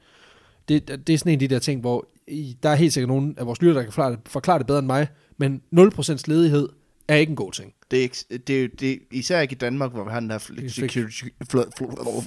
Det, 0.69 1.07
det 1.07 1.13
er 1.13 1.19
sådan 1.19 1.33
en 1.33 1.37
af 1.37 1.49
de 1.49 1.55
der 1.55 1.59
ting, 1.59 1.81
hvor 1.81 2.09
i, 2.29 2.57
der 2.63 2.69
er 2.69 2.75
helt 2.75 2.93
sikkert 2.93 3.09
nogen 3.09 3.35
af 3.39 3.47
vores 3.47 3.63
lytter, 3.63 3.75
der 3.75 3.83
kan 3.83 3.93
forklare 3.93 4.11
det, 4.11 4.19
forklare 4.27 4.59
det 4.59 4.67
bedre 4.67 4.79
end 4.79 4.87
mig, 4.87 5.09
men 5.39 5.63
0% 5.77 6.23
ledighed 6.27 6.69
er 7.15 7.17
ikke 7.17 7.31
en 7.31 7.37
god 7.37 7.53
ting. 7.53 7.75
Det 7.91 7.99
er, 7.99 8.03
ikke, 8.03 8.17
det, 8.47 8.65
er, 8.65 8.69
det 8.81 8.93
er 8.93 8.97
især 9.11 9.41
ikke 9.41 9.53
i 9.53 9.59
Danmark, 9.59 9.93
hvor 9.93 10.05
vi 10.05 10.11
har 10.11 10.21
den 10.21 10.31
her 10.31 10.39
flexicurity, 10.39 11.25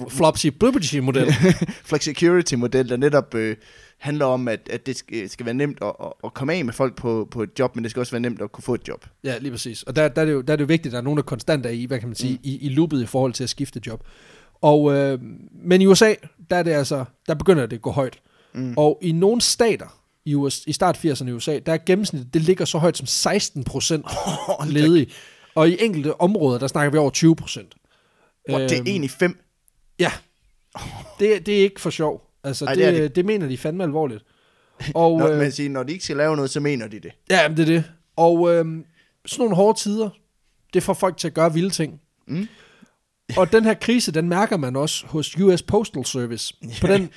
Flopsy 0.09 0.47
Blibbity 0.47 0.97
model. 0.97 1.33
flexicurity 1.91 2.53
model, 2.53 2.89
der 2.89 2.97
netop 2.97 3.35
øh, 3.35 3.55
handler 3.97 4.25
om, 4.25 4.47
at, 4.47 4.69
at 4.71 4.85
det 4.85 4.97
skal, 4.97 5.29
skal 5.29 5.45
være 5.45 5.55
nemt 5.55 5.77
at, 5.81 5.93
at, 6.03 6.13
at 6.23 6.33
komme 6.33 6.53
af 6.53 6.65
med 6.65 6.73
folk 6.73 6.95
på, 6.95 7.27
på 7.31 7.43
et 7.43 7.49
job, 7.59 7.75
men 7.75 7.83
det 7.83 7.91
skal 7.91 7.99
også 7.99 8.11
være 8.11 8.21
nemt 8.21 8.41
at 8.41 8.51
kunne 8.51 8.63
få 8.63 8.73
et 8.73 8.87
job. 8.87 9.05
ja, 9.23 9.37
lige 9.37 9.51
præcis. 9.51 9.83
Og 9.83 9.95
der, 9.95 10.07
der, 10.07 10.21
er 10.21 10.25
det 10.25 10.33
jo, 10.33 10.41
der 10.41 10.53
er 10.53 10.57
det 10.57 10.63
jo 10.63 10.67
vigtigt, 10.67 10.85
at 10.85 10.91
der 10.91 10.97
er 10.97 11.03
nogen, 11.03 11.17
der 11.17 11.23
konstant 11.23 11.65
er 11.65 11.69
i, 11.69 11.85
hvad 11.85 11.99
kan 11.99 12.09
man 12.09 12.15
sige, 12.15 12.33
mm. 12.33 12.39
i, 12.43 12.57
i 12.57 12.69
loopet 12.69 13.01
i 13.03 13.05
forhold 13.05 13.33
til 13.33 13.43
at 13.43 13.49
skifte 13.49 13.81
job. 13.87 14.03
Og, 14.61 14.93
øh, 14.93 15.19
men 15.51 15.81
i 15.81 15.85
USA, 15.85 16.13
der 16.49 16.55
er 16.55 16.63
det 16.63 16.71
altså, 16.71 17.05
der 17.27 17.33
begynder 17.33 17.65
det 17.65 17.75
at 17.75 17.81
gå 17.81 17.91
højt. 17.91 18.19
Mm. 18.53 18.73
Og 18.77 18.99
i 19.01 19.11
nogle 19.11 19.41
stater, 19.41 20.02
i, 20.25 20.35
US, 20.35 20.63
i 20.67 20.73
start 20.73 20.97
80'erne 21.05 21.27
i 21.27 21.31
USA, 21.31 21.59
der 21.59 21.73
er 21.73 21.77
gennemsnittet, 21.85 22.33
det 22.33 22.41
ligger 22.41 22.65
så 22.65 22.77
højt 22.77 22.97
som 22.97 23.07
16 23.07 23.63
procent 23.63 24.05
ledige. 24.67 25.11
Og 25.55 25.69
i 25.69 25.77
enkelte 25.79 26.21
områder, 26.21 26.59
der 26.59 26.67
snakker 26.67 26.91
vi 26.91 26.97
over 26.97 27.09
20 27.09 27.35
procent. 27.35 27.75
Hvor 28.49 28.57
det 28.57 28.71
er 28.71 28.83
en 28.85 29.03
i 29.03 29.07
fem. 29.07 29.39
Ja. 29.99 30.11
Det, 31.19 31.45
det 31.45 31.59
er 31.59 31.63
ikke 31.63 31.81
for 31.81 31.89
sjov. 31.89 32.29
Altså, 32.43 32.65
Ej, 32.65 32.73
det 32.73 32.93
det, 32.93 33.15
det, 33.15 33.25
mener 33.25 33.47
de 33.47 33.57
fandme 33.57 33.83
alvorligt. 33.83 34.23
Og, 34.95 35.17
Når, 35.19 35.27
øh, 35.27 35.37
man 35.37 35.51
siger, 35.51 35.69
når 35.69 35.83
de 35.83 35.93
ikke 35.93 36.03
skal 36.03 36.17
lave 36.17 36.35
noget, 36.35 36.51
så 36.51 36.59
mener 36.59 36.87
de 36.87 36.99
det. 36.99 37.11
ja, 37.29 37.47
det 37.49 37.59
er 37.59 37.65
det. 37.65 37.83
Og 38.15 38.53
øh, 38.53 38.65
sådan 39.25 39.43
nogle 39.43 39.55
hårde 39.55 39.79
tider, 39.79 40.09
det 40.73 40.83
får 40.83 40.93
folk 40.93 41.17
til 41.17 41.27
at 41.27 41.33
gøre 41.33 41.53
vilde 41.53 41.69
ting. 41.69 42.01
Mm. 42.27 42.47
Og 43.37 43.51
den 43.51 43.63
her 43.63 43.73
krise, 43.73 44.11
den 44.11 44.29
mærker 44.29 44.57
man 44.57 44.75
også 44.75 45.05
hos 45.07 45.35
US 45.35 45.61
Postal 45.61 46.05
Service. 46.05 46.53
På 46.81 46.87
den, 46.93 47.09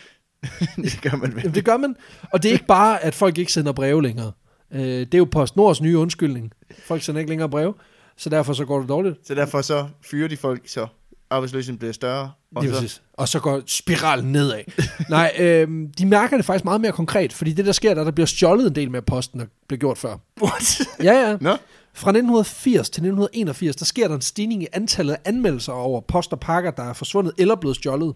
det 0.77 0.99
gør 1.03 1.17
man 1.17 1.35
vel. 1.35 1.41
jamen, 1.43 1.55
det 1.55 1.65
gør 1.65 1.77
man. 1.77 1.97
Og 2.33 2.43
det 2.43 2.49
er 2.49 2.53
ikke 2.53 2.67
bare, 2.67 3.05
at 3.05 3.15
folk 3.15 3.39
ikke 3.39 3.53
sender 3.53 3.73
breve 3.73 4.03
længere. 4.03 4.33
Øh, 4.73 4.81
det 4.81 5.15
er 5.15 5.19
jo 5.19 5.29
PostNords 5.31 5.81
nye 5.81 5.99
undskyldning. 5.99 6.53
Folk 6.87 7.03
sender 7.03 7.19
ikke 7.19 7.31
længere 7.31 7.49
breve, 7.49 7.75
så 8.17 8.31
derfor 8.31 8.53
så 8.53 8.65
går 8.65 8.81
det 8.81 8.89
dårligt. 8.89 9.17
Så 9.27 9.35
derfor 9.35 9.63
så 9.63 9.87
fyrer 10.11 10.29
de 10.29 10.37
folk, 10.37 10.61
så 10.67 10.87
arbejdsløsheden 11.31 11.79
bliver 11.79 11.93
større. 11.93 12.31
Og 12.57 12.63
Lige 12.63 12.75
så, 12.75 12.81
præcis. 12.81 13.03
Og 13.13 13.29
så 13.29 13.41
går 13.41 13.63
spiralen 13.67 14.33
nedad. 14.33 14.63
Nej, 15.09 15.33
øh, 15.39 15.69
de 15.99 16.07
mærker 16.07 16.37
det 16.37 16.47
faktisk 16.47 16.65
meget 16.65 16.81
mere 16.81 16.93
konkret, 16.93 17.33
fordi 17.33 17.53
det 17.53 17.67
der 17.67 17.73
sker, 17.73 17.95
der, 17.95 18.05
der 18.05 18.11
bliver 18.11 18.27
stjålet 18.27 18.67
en 18.67 18.75
del 18.75 18.91
med 18.91 19.03
posten, 19.03 19.41
der 19.41 19.47
blev 19.69 19.79
gjort 19.79 19.99
før. 19.99 20.17
What? 20.43 20.81
Ja, 21.03 21.13
ja. 21.13 21.37
Nå? 21.41 21.57
Fra 21.95 22.11
1980 22.11 22.91
til 22.91 23.01
1981, 23.01 23.77
der 23.77 23.85
sker 23.85 24.09
der 24.09 24.15
en 24.15 24.21
stigning 24.21 24.63
i 24.63 24.67
antallet 24.73 25.13
af 25.13 25.19
anmeldelser 25.25 25.73
over 25.73 26.01
post 26.01 26.33
og 26.33 26.41
pakker, 26.41 26.71
der 26.71 26.83
er 26.83 26.93
forsvundet 26.93 27.33
eller 27.39 27.55
blevet 27.57 27.77
stjålet. 27.77 28.15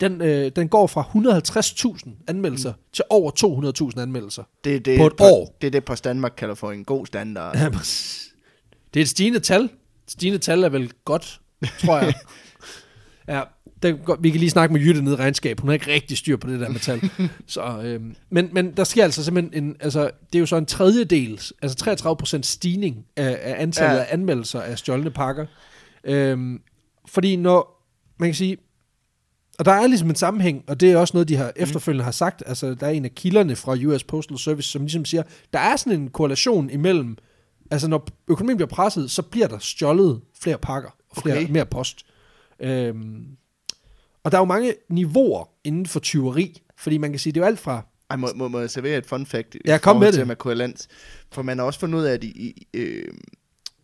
Den, 0.00 0.20
øh, 0.22 0.52
den 0.56 0.68
går 0.68 0.86
fra 0.86 1.02
150.000 1.96 2.10
anmeldelser 2.28 2.72
mm. 2.72 2.78
til 2.92 3.04
over 3.10 3.90
200.000 3.94 4.00
anmeldelser. 4.00 4.42
Det, 4.64 4.84
det, 4.84 4.98
På 4.98 5.06
et 5.06 5.12
Po- 5.12 5.24
år. 5.24 5.56
Det 5.60 5.66
er 5.66 5.70
det, 5.70 5.84
Post 5.84 6.04
Danmark 6.04 6.32
kalder 6.36 6.54
for 6.54 6.72
en 6.72 6.84
god 6.84 7.06
standard. 7.06 7.54
Det 8.94 9.00
er 9.00 9.04
et 9.04 9.08
stigende 9.08 9.40
tal. 9.40 9.68
Stigende 10.08 10.38
tal 10.38 10.62
er 10.64 10.68
vel 10.68 10.92
godt, 11.04 11.40
tror 11.80 11.98
jeg. 11.98 12.14
ja, 13.28 13.42
det, 13.82 13.98
vi 14.20 14.30
kan 14.30 14.40
lige 14.40 14.50
snakke 14.50 14.72
med 14.72 14.80
Jytte 14.80 15.02
nede 15.02 15.14
i 15.14 15.18
regnskab. 15.18 15.60
Hun 15.60 15.68
har 15.68 15.74
ikke 15.74 15.92
rigtig 15.92 16.18
styr 16.18 16.36
på 16.36 16.50
det 16.50 16.60
der 16.60 16.68
med 16.68 16.80
tal. 16.80 17.10
Så, 17.46 17.80
øhm, 17.84 18.14
men, 18.30 18.48
men 18.52 18.72
der 18.76 18.84
sker 18.84 19.04
altså 19.04 19.24
simpelthen 19.24 19.64
en, 19.64 19.76
altså, 19.80 20.00
det 20.32 20.34
er 20.34 20.40
jo 20.40 20.46
så 20.46 20.56
en 20.56 20.66
tredjedel, 20.66 21.40
altså 21.62 22.06
33% 22.38 22.42
stigning 22.42 23.06
af, 23.16 23.38
af 23.42 23.62
antallet 23.62 23.96
Ja. 23.96 24.02
af 24.02 24.06
anmeldelser 24.10 24.60
af 24.60 24.78
stjålne 24.78 25.10
pakker. 25.10 25.46
Øhm, 26.04 26.60
fordi 27.06 27.36
når, 27.36 27.84
man 28.18 28.28
kan 28.28 28.34
sige, 28.34 28.56
og 29.58 29.64
der 29.64 29.72
er 29.72 29.86
ligesom 29.86 30.10
en 30.10 30.16
sammenhæng, 30.16 30.64
og 30.66 30.80
det 30.80 30.92
er 30.92 30.96
også 30.96 31.14
noget, 31.14 31.28
de 31.28 31.36
har 31.36 31.52
efterfølgende 31.56 32.04
har 32.04 32.10
sagt, 32.10 32.42
altså 32.46 32.74
der 32.74 32.86
er 32.86 32.90
en 32.90 33.04
af 33.04 33.14
kilderne 33.14 33.56
fra 33.56 33.76
US 33.86 34.04
Postal 34.04 34.38
Service, 34.38 34.68
som 34.70 34.82
ligesom 34.82 35.04
siger, 35.04 35.22
der 35.52 35.58
er 35.58 35.76
sådan 35.76 36.00
en 36.00 36.08
korrelation 36.10 36.70
imellem, 36.70 37.16
altså 37.70 37.88
når 37.88 38.08
økonomien 38.28 38.56
bliver 38.56 38.68
presset, 38.68 39.10
så 39.10 39.22
bliver 39.22 39.48
der 39.48 39.58
stjålet 39.58 40.20
flere 40.40 40.58
pakker, 40.58 40.90
og 41.10 41.22
flere, 41.22 41.36
Okay. 41.36 41.50
mere 41.50 41.66
post. 41.66 42.06
Øhm, 42.60 43.26
og 44.24 44.32
der 44.32 44.38
er 44.38 44.42
jo 44.42 44.44
mange 44.46 44.74
niveauer 44.90 45.48
inden 45.64 45.86
for 45.86 46.00
tyveri, 46.00 46.62
fordi 46.76 46.98
man 46.98 47.10
kan 47.10 47.18
sige, 47.18 47.32
det 47.32 47.40
er 47.40 47.44
jo 47.44 47.46
alt 47.46 47.58
fra, 47.58 47.82
Ej, 48.10 48.16
må, 48.16 48.28
må, 48.34 48.48
må 48.48 48.60
jeg 48.60 48.70
servere 48.70 48.98
et 48.98 49.06
fun 49.06 49.26
fact? 49.26 49.56
Ja, 49.66 49.78
kom 49.78 49.96
med 49.96 50.12
til 50.12 50.20
det. 50.20 50.26
Med 50.26 50.36
korrelans? 50.36 50.88
For 51.32 51.42
man 51.42 51.58
har 51.58 51.64
også 51.64 51.80
fundet 51.80 51.98
ud 51.98 52.04
af, 52.04 52.12
at 52.12 52.24
i, 52.24 52.66
øh, 52.74 53.04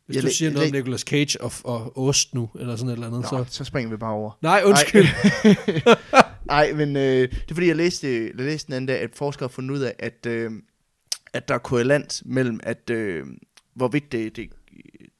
Hvis 0.06 0.16
Jeg 0.16 0.22
du 0.22 0.30
siger 0.30 0.50
noget 0.50 0.68
om 0.68 0.72
Nicolas 0.72 1.00
Cage 1.00 1.40
og, 1.40 1.52
og 1.64 1.98
ost 1.98 2.34
nu, 2.34 2.50
eller 2.60 2.76
sådan 2.76 2.88
et 2.88 2.92
eller 2.92 3.06
andet, 3.06 3.32
Nå, 3.32 3.44
så... 3.44 3.46
så... 3.50 3.64
springer 3.64 3.90
vi 3.90 3.96
bare 3.96 4.12
over. 4.12 4.38
Nej, 4.42 4.62
undskyld. 4.64 5.06
Nej, 6.46 6.72
men 6.72 6.96
øh, 6.96 7.02
det 7.30 7.50
er 7.50 7.54
fordi, 7.54 7.66
jeg 7.66 7.76
læste, 7.76 8.24
jeg 8.26 8.34
læste 8.34 8.66
den 8.66 8.74
anden 8.74 8.86
dag, 8.86 9.00
at 9.00 9.10
forskere 9.14 9.46
har 9.46 9.52
fundet 9.52 9.74
ud 9.74 9.80
af, 9.80 9.94
at, 9.98 10.26
øh, 10.26 10.50
at 11.32 11.48
der 11.48 11.54
er 11.54 11.58
korrelans 11.58 12.22
mellem, 12.26 12.60
at 12.62 12.90
øh, 12.90 13.26
hvorvidt 13.74 14.12
det, 14.12 14.36
det, 14.36 14.50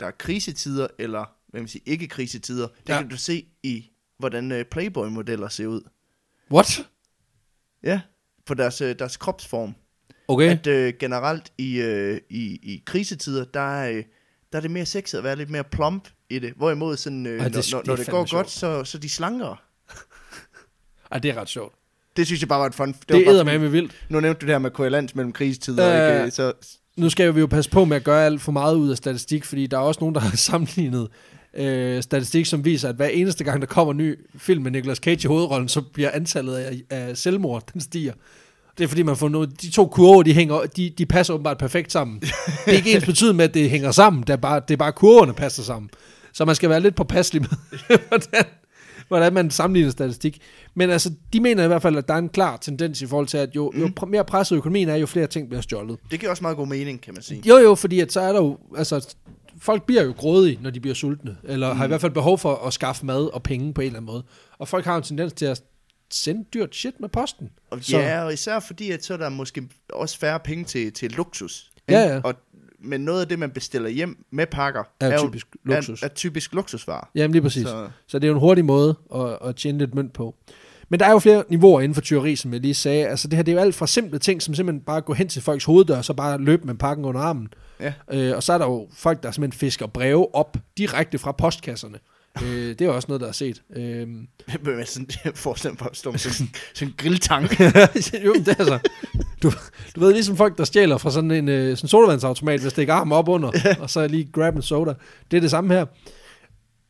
der 0.00 0.06
er 0.06 0.10
krisetider, 0.10 0.86
eller 0.98 1.24
hvad 1.48 1.60
man 1.60 1.68
siger, 1.68 1.82
ikke 1.86 2.08
krisetider. 2.08 2.66
Det 2.66 2.88
ja. 2.88 3.00
kan 3.00 3.08
du 3.08 3.16
se 3.16 3.46
i, 3.62 3.90
hvordan 4.18 4.52
øh, 4.52 4.64
Playboy-modeller 4.64 5.48
ser 5.48 5.66
ud. 5.66 5.80
What? 6.50 6.88
Ja, 7.82 8.00
på 8.46 8.54
deres, 8.54 8.80
øh, 8.80 8.98
deres 8.98 9.16
kropsform. 9.16 9.74
Okay. 10.28 10.50
At 10.50 10.66
øh, 10.66 10.94
generelt 10.98 11.52
i, 11.58 11.80
øh, 11.80 12.20
i, 12.30 12.58
i 12.62 12.82
krisetider, 12.86 13.44
der 13.44 13.60
er, 13.60 13.90
øh, 13.90 14.04
der 14.54 14.58
er 14.58 14.62
det 14.62 14.70
mere 14.70 14.86
sexet 14.86 15.18
at 15.18 15.24
være 15.24 15.36
lidt 15.36 15.50
mere 15.50 15.64
plump 15.64 16.08
i 16.30 16.38
det. 16.38 16.52
Hvorimod 16.56 16.96
sådan, 16.96 17.26
øh, 17.26 17.32
Ej, 17.40 17.44
det- 17.48 17.54
det, 17.54 17.64
det 17.64 17.72
når, 17.72 17.82
når 17.86 17.96
det 17.96 18.06
fandme 18.06 18.18
går 18.18 18.26
sjovt. 18.26 18.38
godt, 18.42 18.50
så, 18.50 18.84
så 18.84 18.98
de 18.98 19.08
slankere. 19.08 19.56
Ej, 21.12 21.18
det 21.18 21.30
er 21.30 21.40
ret 21.40 21.48
sjovt. 21.48 21.74
Det 22.16 22.26
synes 22.26 22.40
jeg 22.40 22.48
bare 22.48 22.60
var 22.60 22.66
et 22.66 22.74
fun. 22.74 22.88
Det, 22.92 23.08
Det 23.08 23.16
var 23.16 23.24
bare, 23.32 23.38
er 23.40 23.44
med 23.44 23.58
med 23.58 23.68
vildt. 23.68 23.92
Nu 24.08 24.20
nævnte 24.20 24.40
du 24.40 24.46
det 24.46 24.54
her 24.54 24.58
med 24.58 24.70
korrelans 24.70 25.14
mellem 25.14 25.32
krisetider, 25.32 26.16
øh, 26.18 26.24
ikke? 26.24 26.30
Så, 26.36 26.52
Nu 26.96 27.10
skal 27.10 27.34
vi 27.34 27.40
jo 27.40 27.46
passe 27.46 27.70
på 27.70 27.84
med 27.84 27.96
at 27.96 28.04
gøre 28.04 28.26
alt 28.26 28.40
for 28.42 28.52
meget 28.52 28.74
ud 28.76 28.90
af 28.90 28.96
statistik, 28.96 29.44
fordi 29.44 29.66
der 29.66 29.76
er 29.76 29.82
også 29.82 30.00
nogen, 30.00 30.14
der 30.14 30.20
har 30.20 30.36
sammenlignet 30.50 31.08
øh, 31.54 32.02
statistik, 32.02 32.46
som 32.46 32.64
viser, 32.64 32.88
at 32.88 32.94
hver 32.96 33.06
eneste 33.08 33.44
gang, 33.44 33.60
der 33.60 33.66
kommer 33.66 33.92
en 33.92 33.96
ny 33.98 34.18
film 34.38 34.62
med 34.62 34.70
Nicolas 34.70 34.98
Cage 34.98 35.24
i 35.24 35.26
hovedrollen, 35.26 35.68
så 35.68 35.80
bliver 35.80 36.10
antallet 36.10 36.54
af, 36.56 36.82
af 36.90 37.16
selvmord, 37.16 37.62
den 37.72 37.80
stiger. 37.80 38.12
Det 38.78 38.84
er 38.84 38.88
fordi, 38.88 39.02
man 39.02 39.16
får 39.16 39.28
noget, 39.28 39.62
de 39.62 39.70
to 39.70 39.86
kurver, 39.86 40.22
de, 40.22 40.34
hænger, 40.34 40.60
de, 40.76 40.90
de 40.98 41.06
passer 41.06 41.34
åbenbart 41.34 41.58
perfekt 41.58 41.92
sammen. 41.92 42.20
Det 42.20 42.32
er 42.66 42.72
ikke 42.72 42.92
ens 42.92 43.04
betydende 43.04 43.34
med, 43.34 43.44
at 43.44 43.54
det 43.54 43.70
hænger 43.70 43.90
sammen, 43.90 44.22
det 44.22 44.30
er 44.30 44.36
bare, 44.36 44.60
det 44.68 44.74
er 44.74 44.76
bare 44.76 44.92
kurverne 44.92 45.32
passer 45.34 45.62
sammen. 45.62 45.90
Så 46.32 46.44
man 46.44 46.54
skal 46.54 46.70
være 46.70 46.80
lidt 46.80 46.94
påpasselig 46.94 47.42
med, 47.42 47.50
hvordan, 48.08 48.44
hvordan 49.08 49.32
man 49.32 49.50
sammenligner 49.50 49.90
statistik. 49.90 50.38
Men 50.74 50.90
altså, 50.90 51.10
de 51.32 51.40
mener 51.40 51.64
i 51.64 51.66
hvert 51.66 51.82
fald, 51.82 51.96
at 51.96 52.08
der 52.08 52.14
er 52.14 52.18
en 52.18 52.28
klar 52.28 52.56
tendens 52.56 53.02
i 53.02 53.06
forhold 53.06 53.26
til, 53.26 53.38
at 53.38 53.56
jo, 53.56 53.72
jo 53.80 53.90
pr- 54.00 54.06
mere 54.06 54.24
presset 54.24 54.56
økonomien 54.56 54.88
er, 54.88 54.96
jo 54.96 55.06
flere 55.06 55.26
ting 55.26 55.48
bliver 55.48 55.62
stjålet. 55.62 55.98
det 56.10 56.20
giver 56.20 56.30
også 56.30 56.42
meget 56.42 56.56
god 56.56 56.66
mening, 56.66 57.00
kan 57.00 57.14
man 57.14 57.22
sige. 57.22 57.42
Jo, 57.48 57.58
jo, 57.58 57.74
fordi 57.74 58.00
at 58.00 58.12
så 58.12 58.20
er 58.20 58.32
der 58.32 58.40
jo, 58.40 58.58
altså, 58.76 59.14
folk 59.58 59.82
bliver 59.86 60.02
jo 60.02 60.14
grådige, 60.16 60.58
når 60.62 60.70
de 60.70 60.80
bliver 60.80 60.94
sultne, 60.94 61.36
eller 61.44 61.72
mm. 61.72 61.78
har 61.78 61.84
i 61.84 61.88
hvert 61.88 62.00
fald 62.00 62.12
behov 62.12 62.38
for 62.38 62.54
at 62.66 62.72
skaffe 62.72 63.06
mad 63.06 63.34
og 63.34 63.42
penge 63.42 63.74
på 63.74 63.80
en 63.80 63.86
eller 63.86 63.98
anden 63.98 64.12
måde. 64.12 64.24
Og 64.58 64.68
folk 64.68 64.84
har 64.84 64.96
en 64.96 65.02
tendens 65.02 65.32
til 65.32 65.46
at 65.46 65.62
sende 66.14 66.44
dyrt 66.54 66.74
shit 66.76 67.00
med 67.00 67.08
posten. 67.08 67.50
Og 67.70 67.78
Så- 67.82 67.98
ja, 67.98 68.22
og 68.24 68.32
især 68.32 68.60
fordi, 68.60 68.90
at 68.90 69.04
så 69.04 69.12
er 69.14 69.16
der 69.18 69.28
måske 69.28 69.68
også 69.92 70.18
færre 70.18 70.40
penge 70.40 70.64
til, 70.64 70.92
til 70.92 71.10
luksus. 71.12 71.70
Ja, 71.88 72.02
ikke? 72.02 72.14
ja. 72.14 72.20
Og, 72.24 72.34
men 72.80 73.00
noget 73.00 73.20
af 73.20 73.28
det, 73.28 73.38
man 73.38 73.50
bestiller 73.50 73.88
hjem 73.88 74.24
med 74.30 74.46
pakker, 74.46 74.82
Er 75.00 75.06
jo 75.06 75.12
jo- 75.12 75.26
typisk 75.28 75.46
luksus. 75.64 76.02
Er, 76.02 76.06
er 76.06 76.10
typisk 76.10 76.54
luksusvarer. 76.54 77.10
Jamen 77.14 77.32
lige 77.32 77.42
præcis. 77.42 77.62
Så. 77.62 77.68
Så, 77.68 77.88
så 78.06 78.18
det 78.18 78.24
er 78.24 78.28
jo 78.28 78.34
en 78.34 78.40
hurtig 78.40 78.64
måde 78.64 78.94
at, 79.14 79.38
at 79.48 79.56
tjene 79.56 79.78
lidt 79.78 79.94
mønt 79.94 80.12
på. 80.12 80.34
Men 80.88 81.00
der 81.00 81.06
er 81.06 81.10
jo 81.10 81.18
flere 81.18 81.44
niveauer 81.48 81.80
inden 81.80 81.94
for 81.94 82.02
tyveri, 82.02 82.36
som 82.36 82.52
jeg 82.52 82.60
lige 82.60 82.74
sagde. 82.74 83.06
Altså 83.06 83.28
det 83.28 83.36
her, 83.36 83.42
det 83.42 83.52
er 83.52 83.56
jo 83.56 83.60
alt 83.62 83.74
fra 83.74 83.86
simple 83.86 84.18
ting, 84.18 84.42
som 84.42 84.54
simpelthen 84.54 84.84
bare 84.84 85.00
går 85.00 85.14
hen 85.14 85.28
til 85.28 85.42
folks 85.42 85.64
hoveddør, 85.64 85.96
og 85.96 86.04
så 86.04 86.14
bare 86.14 86.38
løbe 86.38 86.66
med 86.66 86.74
pakken 86.74 87.04
under 87.04 87.20
armen. 87.20 87.48
ja. 87.80 87.92
Øh, 88.12 88.36
og 88.36 88.42
så 88.42 88.52
er 88.52 88.58
der 88.58 88.64
jo 88.66 88.88
folk, 88.92 89.22
der 89.22 89.30
simpelthen 89.30 89.58
fisker 89.58 89.86
breve 89.86 90.34
op 90.34 90.56
direkte 90.78 91.18
fra 91.18 91.32
postkasserne. 91.32 91.98
Øh, 92.42 92.68
det 92.78 92.80
er 92.80 92.88
også 92.88 93.08
noget, 93.08 93.20
der 93.20 93.28
er 93.28 93.32
set. 93.32 93.62
Øh, 93.76 94.08
Men 94.08 94.26
sådan, 94.86 95.08
jeg 95.24 95.32
forestiller 95.34 95.76
mig 95.80 95.88
at 95.90 95.96
stå 95.96 96.10
med 96.10 96.18
sådan, 96.18 96.48
sådan 96.74 96.88
en 96.88 96.94
grilltank. 96.96 97.60
jo, 98.24 98.34
det 98.34 98.48
er 98.48 98.54
altså... 98.58 98.78
Du, 99.42 99.52
du 99.94 100.00
ved, 100.00 100.12
ligesom 100.12 100.36
folk, 100.36 100.58
der 100.58 100.64
stjæler 100.64 100.98
fra 100.98 101.10
sådan 101.10 101.30
en 101.30 101.48
øh, 101.48 101.76
sådan 101.76 101.88
sodavandsautomat, 101.88 102.60
hvis 102.60 102.72
det 102.72 102.82
ikke 102.82 102.92
armen 102.92 103.12
op 103.12 103.28
under, 103.28 103.76
og 103.80 103.90
så 103.90 104.06
lige 104.06 104.28
grab 104.32 104.56
en 104.56 104.62
soda. 104.62 104.94
Det 105.30 105.36
er 105.36 105.40
det 105.40 105.50
samme 105.50 105.74
her. 105.74 105.86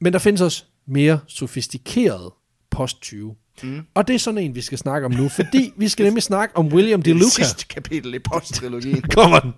Men 0.01 0.13
der 0.13 0.19
findes 0.19 0.41
også 0.41 0.65
mere 0.87 1.21
sofistikeret 1.27 2.33
posttyve. 2.71 3.35
Mm. 3.63 3.83
Og 3.95 4.09
det 4.09 4.15
er 4.15 4.19
sådan 4.19 4.39
en, 4.39 4.55
vi 4.55 4.61
skal 4.61 4.79
snakke 4.79 5.05
om 5.05 5.13
nu, 5.13 5.29
fordi 5.29 5.73
vi 5.77 5.89
skal 5.89 6.05
nemlig 6.05 6.23
snakke 6.23 6.57
om 6.57 6.67
William 6.67 7.03
DeLuca. 7.03 7.25
det 7.25 7.33
sidste 7.33 7.67
kapitel 7.67 8.15
i 8.15 8.19
posttrilogien. 8.19 9.03
Kommer 9.17 9.41
den. 9.41 9.55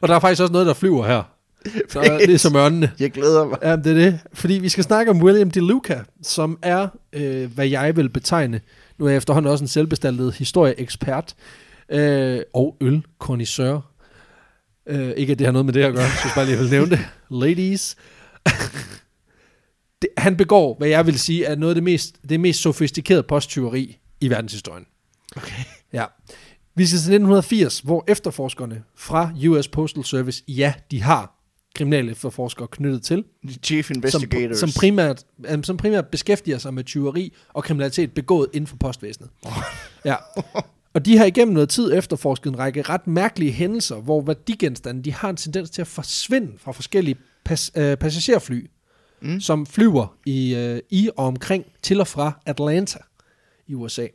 Og 0.00 0.08
der 0.08 0.14
er 0.14 0.20
faktisk 0.20 0.42
også 0.42 0.52
noget, 0.52 0.66
der 0.66 0.74
flyver 0.74 1.06
her. 1.06 1.22
Så 1.88 2.18
det 2.26 2.34
er 2.34 2.38
som 2.38 2.56
ørnene. 2.56 2.92
Jeg 3.00 3.10
glæder 3.10 3.46
mig. 3.46 3.58
Ja, 3.62 3.76
det 3.76 3.86
er 3.86 3.94
det. 3.94 4.20
Fordi 4.32 4.54
vi 4.54 4.68
skal 4.68 4.84
snakke 4.84 5.10
om 5.10 5.22
William 5.22 5.50
DeLuca, 5.50 6.00
som 6.22 6.58
er, 6.62 6.88
øh, 7.12 7.54
hvad 7.54 7.66
jeg 7.66 7.96
vil 7.96 8.08
betegne, 8.08 8.60
nu 8.98 9.04
er 9.04 9.10
jeg 9.10 9.16
efterhånden 9.16 9.52
også 9.52 9.64
en 9.64 9.68
selvbestaltet 9.68 10.34
historieekspert, 10.34 11.34
øh, 11.88 12.40
og 12.54 12.76
ølkondisør. 12.80 13.80
Øh, 14.86 15.10
ikke 15.16 15.32
at 15.32 15.38
det 15.38 15.46
har 15.46 15.52
noget 15.52 15.66
med 15.66 15.74
det 15.74 15.82
at 15.82 15.94
gøre, 15.94 16.02
jeg 16.02 16.12
synes 16.20 16.34
bare 16.34 16.44
lige, 16.44 16.56
jeg 16.56 16.62
vil 16.62 16.70
nævne 16.70 16.90
det. 16.90 17.00
Ladies. 17.46 17.96
det, 20.02 20.08
han 20.18 20.36
begår, 20.36 20.76
hvad 20.78 20.88
jeg 20.88 21.06
vil 21.06 21.18
sige, 21.18 21.44
er 21.44 21.56
noget 21.56 21.70
af 21.70 21.74
det 21.74 21.84
mest, 21.84 22.16
det 22.28 22.40
mest 22.40 22.60
sofistikerede 22.60 23.22
posttyveri 23.22 23.98
i 24.20 24.30
verdenshistorien. 24.30 24.86
Okay. 25.36 25.62
Ja. 25.92 26.04
Vi 26.74 26.86
skal 26.86 26.98
til 26.98 27.12
1980, 27.14 27.80
hvor 27.80 28.04
efterforskerne 28.08 28.82
fra 28.96 29.30
US 29.48 29.68
Postal 29.68 30.04
Service, 30.04 30.42
ja, 30.48 30.72
de 30.90 31.02
har 31.02 31.37
kriminelle 31.78 32.10
efterforskere 32.10 32.68
knyttet 32.68 33.02
til, 33.02 33.24
Chief 33.62 33.86
som, 33.86 33.96
Investigators. 33.96 34.58
som, 34.58 34.70
primært, 34.76 35.24
um, 35.54 35.62
som 35.64 35.76
primært 35.76 36.06
beskæftiger 36.06 36.58
sig 36.58 36.74
med 36.74 36.84
tyveri 36.84 37.32
og 37.48 37.64
kriminalitet 37.64 38.12
begået 38.12 38.46
inden 38.52 38.66
for 38.66 38.76
postvæsenet. 38.76 39.30
Ja. 40.04 40.14
Og 40.94 41.04
de 41.06 41.18
har 41.18 41.24
igennem 41.24 41.54
noget 41.54 41.68
tid 41.68 41.92
efterforsket 41.94 42.50
en 42.50 42.58
række 42.58 42.82
ret 42.82 43.06
mærkelige 43.06 43.52
hændelser, 43.52 43.96
hvor 43.96 44.20
værdigenstande 44.20 45.02
de 45.04 45.12
har 45.12 45.30
en 45.30 45.36
tendens 45.36 45.70
til 45.70 45.80
at 45.80 45.86
forsvinde 45.86 46.52
fra 46.58 46.72
forskellige 46.72 47.16
pas, 47.44 47.72
øh, 47.76 47.96
passagerfly, 47.96 48.66
Mm. 49.20 49.40
som 49.40 49.66
flyver 49.66 50.16
i, 50.26 50.54
øh, 50.54 50.80
i 50.90 51.10
og 51.16 51.26
omkring 51.26 51.64
til 51.82 52.00
og 52.00 52.06
fra 52.06 52.40
Atlanta 52.46 52.98
i 53.68 53.74
USA. 53.74 54.06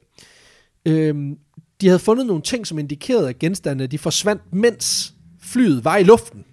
Øhm, 0.86 1.38
de 1.82 1.88
havde 1.88 2.00
fundet 2.00 2.26
nogle 2.26 2.42
ting, 2.42 2.68
som 2.68 2.80
indikerede, 2.80 3.30
at 3.30 3.40
genstandene 3.40 3.88
de 3.88 3.98
forsvandt, 3.98 4.42
mens 4.54 5.14
flyet 5.42 5.86
var 5.86 5.98
i 5.98 6.04
luften. 6.04 6.46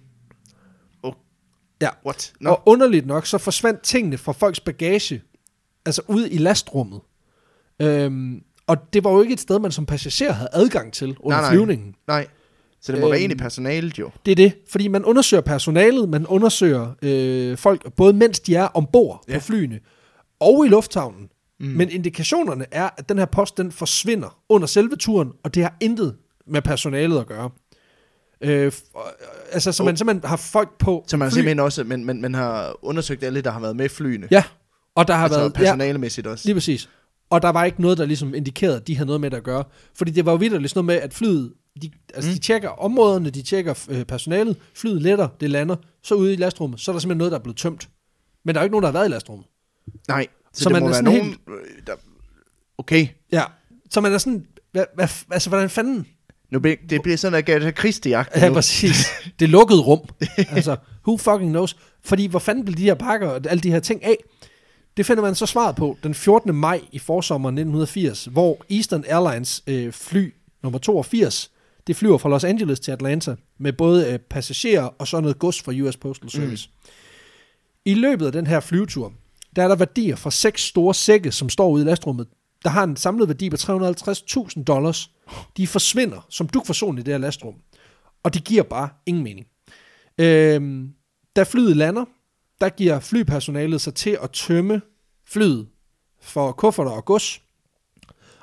Ja. 1.81 1.89
What? 2.05 2.33
No. 2.39 2.49
Og 2.49 2.61
underligt 2.65 3.05
nok, 3.05 3.25
så 3.25 3.37
forsvandt 3.37 3.81
tingene 3.81 4.17
fra 4.17 4.31
folks 4.31 4.59
bagage, 4.59 5.21
altså 5.85 6.01
ude 6.07 6.29
i 6.31 6.37
lastrummet. 6.37 7.01
Øhm, 7.81 8.41
og 8.67 8.93
det 8.93 9.03
var 9.03 9.11
jo 9.11 9.21
ikke 9.21 9.33
et 9.33 9.39
sted, 9.39 9.59
man 9.59 9.71
som 9.71 9.85
passager 9.85 10.31
havde 10.31 10.49
adgang 10.53 10.93
til 10.93 11.15
under 11.19 11.37
Nej, 11.37 11.41
nej. 11.41 11.51
flyvningen. 11.51 11.95
Nej. 12.07 12.27
Så 12.81 12.91
det 12.91 13.01
må 13.01 13.07
øhm. 13.07 13.11
være 13.11 13.21
en 13.21 13.31
i 13.31 13.35
personalet 13.35 13.99
jo. 13.99 14.09
Det 14.25 14.31
er 14.31 14.35
det, 14.35 14.53
fordi 14.69 14.87
man 14.87 15.05
undersøger 15.05 15.41
personalet, 15.41 16.09
man 16.09 16.27
undersøger 16.27 16.91
øh, 17.01 17.57
folk, 17.57 17.93
både 17.93 18.13
mens 18.13 18.39
de 18.39 18.55
er 18.55 18.67
ombord 18.67 19.23
ja. 19.27 19.33
På 19.33 19.39
flyene, 19.39 19.79
og 20.39 20.65
i 20.65 20.69
lufthavnen. 20.69 21.29
Mm. 21.59 21.67
Men 21.67 21.89
indikationerne 21.89 22.65
er, 22.71 22.89
at 22.97 23.09
den 23.09 23.17
her 23.17 23.25
post, 23.25 23.57
den 23.57 23.71
forsvinder 23.71 24.39
under 24.49 24.67
selve 24.67 24.95
turen, 24.95 25.31
og 25.43 25.55
det 25.55 25.63
har 25.63 25.75
intet 25.79 26.15
med 26.47 26.61
personalet 26.61 27.19
at 27.19 27.27
gøre. 27.27 27.49
Øh, 28.41 28.65
øh, 28.65 28.71
altså, 29.51 29.71
så 29.71 29.83
Oh. 29.83 29.85
man 29.85 29.97
simpelthen 29.97 30.29
har 30.29 30.37
folk 30.37 30.77
på 30.77 31.03
Så 31.07 31.17
man 31.17 31.29
fly. 31.29 31.33
simpelthen 31.33 31.59
også, 31.59 31.83
men, 31.83 32.05
men, 32.05 32.21
man 32.21 32.33
har 32.33 32.75
undersøgt 32.85 33.23
alle, 33.23 33.41
der 33.41 33.51
har 33.51 33.59
været 33.59 33.75
med 33.75 33.89
flyene. 33.89 34.27
Ja, 34.31 34.43
og 34.95 35.07
der 35.07 35.13
har 35.13 35.23
altså 35.23 35.39
været... 35.39 35.53
Ja, 35.53 35.57
personalemæssigt 35.57 36.27
også. 36.27 36.47
Lige 36.47 36.55
præcis. 36.55 36.89
Og 37.29 37.41
der 37.41 37.49
var 37.49 37.63
ikke 37.65 37.81
noget, 37.81 37.97
der 37.97 38.05
ligesom 38.05 38.33
indikerede, 38.35 38.75
at 38.75 38.87
de 38.87 38.95
havde 38.95 39.05
noget 39.05 39.21
med 39.21 39.29
det 39.31 39.37
at 39.37 39.43
gøre. 39.43 39.63
Fordi 39.95 40.11
det 40.11 40.25
var 40.25 40.31
jo 40.31 40.37
vidderligt 40.37 40.69
sådan 40.71 40.85
noget 40.85 40.97
med, 40.99 41.03
at 41.03 41.13
flyet, 41.13 41.53
de, 41.81 41.91
altså 42.13 42.29
mm. 42.29 42.33
De 42.35 42.39
tjekker 42.41 42.69
områderne, 42.69 43.29
de 43.29 43.41
tjekker 43.41 43.85
øh, 43.89 44.05
personalet, 44.05 44.57
flyet 44.75 45.01
letter, 45.01 45.27
det 45.39 45.49
lander, 45.49 45.75
så 46.03 46.15
ude 46.15 46.33
i 46.33 46.35
lastrummet, 46.35 46.79
så 46.79 46.91
er 46.91 46.93
der 46.93 46.99
simpelthen 46.99 47.17
noget, 47.17 47.31
der 47.31 47.37
er 47.37 47.43
blevet 47.43 47.57
tømt. 47.57 47.89
Men 48.45 48.55
der 48.55 48.61
er 48.61 48.63
jo 48.63 48.65
ikke 48.65 48.71
nogen, 48.73 48.83
der 48.83 48.87
har 48.87 48.93
været 48.93 49.05
i 49.07 49.11
lastrummet. 49.11 49.47
Nej. 50.07 50.27
Så, 50.53 50.63
Så 50.63 50.69
det 50.69 50.73
man 50.73 50.81
må 50.81 50.87
er 50.87 50.89
være 50.89 50.97
sådan 50.97 51.17
nogen, 51.17 51.35
øh, 51.49 51.87
der... 51.87 51.93
Okay. 52.77 53.07
Ja. 53.31 53.43
Så 53.91 54.01
man 54.01 54.13
er 54.13 54.17
sådan, 54.17 54.45
hvad, 54.71 54.85
hvad, 54.95 55.07
altså 55.31 55.49
hvordan 55.49 55.69
fanden? 55.69 56.07
Nu 56.51 56.59
bliver, 56.59 56.75
det 56.89 57.01
bliver 57.01 57.17
sådan, 57.17 57.37
at 57.37 57.49
Agatha 57.49 57.71
christie 57.71 58.11
Ja, 58.11 58.53
præcis. 58.53 59.05
Det 59.39 59.49
lukkede 59.49 59.81
rum. 59.81 59.99
altså, 60.55 60.75
who 61.07 61.17
fucking 61.17 61.51
knows? 61.51 61.75
Fordi 62.03 62.25
hvor 62.25 62.39
fanden 62.39 62.65
blev 62.65 62.77
de 62.77 62.83
her 62.83 62.93
pakker 62.93 63.27
og 63.27 63.41
alle 63.49 63.61
de 63.61 63.71
her 63.71 63.79
ting 63.79 64.03
af? 64.03 64.15
Det 64.97 65.05
finder 65.05 65.23
man 65.23 65.35
så 65.35 65.45
svaret 65.45 65.75
på 65.75 65.97
den 66.03 66.13
14. 66.13 66.55
maj 66.55 66.81
i 66.91 66.99
forsommeren 66.99 67.55
1980, 67.55 68.25
hvor 68.25 68.65
Eastern 68.69 69.03
Airlines 69.07 69.63
øh, 69.67 69.91
fly 69.91 70.33
nummer 70.63 70.79
82, 70.79 71.51
det 71.87 71.95
flyver 71.95 72.17
fra 72.17 72.29
Los 72.29 72.43
Angeles 72.43 72.79
til 72.79 72.91
Atlanta, 72.91 73.35
med 73.59 73.73
både 73.73 74.11
øh, 74.11 74.19
passagerer 74.19 74.89
og 74.99 75.07
så 75.07 75.19
noget 75.19 75.39
gods 75.39 75.61
fra 75.61 75.71
US 75.81 75.97
Postal 75.97 76.29
Service. 76.29 76.69
Mm. 76.73 76.89
I 77.85 77.93
løbet 77.93 78.25
af 78.25 78.31
den 78.31 78.47
her 78.47 78.59
flyvetur, 78.59 79.13
der 79.55 79.63
er 79.63 79.67
der 79.67 79.75
værdier 79.75 80.15
fra 80.15 80.31
seks 80.31 80.61
store 80.61 80.93
sække, 80.93 81.31
som 81.31 81.49
står 81.49 81.69
ude 81.69 81.83
i 81.83 81.85
lastrummet, 81.85 82.27
der 82.63 82.69
har 82.69 82.83
en 82.83 82.95
samlet 82.95 83.27
værdi 83.27 83.49
på 83.49 83.55
350.000 83.55 84.63
dollars. 84.63 85.11
De 85.57 85.67
forsvinder 85.67 86.25
som 86.29 86.47
duk 86.47 86.65
for 86.65 86.73
solen 86.73 86.99
i 86.99 87.01
det 87.01 87.13
her 87.13 87.17
lastrum. 87.17 87.55
Og 88.23 88.33
det 88.33 88.43
giver 88.43 88.63
bare 88.63 88.89
ingen 89.05 89.23
mening. 89.23 89.47
Øhm, 90.17 90.89
da 91.35 91.43
flyet 91.43 91.77
lander, 91.77 92.05
der 92.61 92.69
giver 92.69 92.99
flypersonalet 92.99 93.81
sig 93.81 93.93
til 93.93 94.17
at 94.23 94.31
tømme 94.31 94.81
flyet 95.27 95.67
for 96.21 96.51
kufferter 96.51 96.91
og 96.91 97.05
gods. 97.05 97.41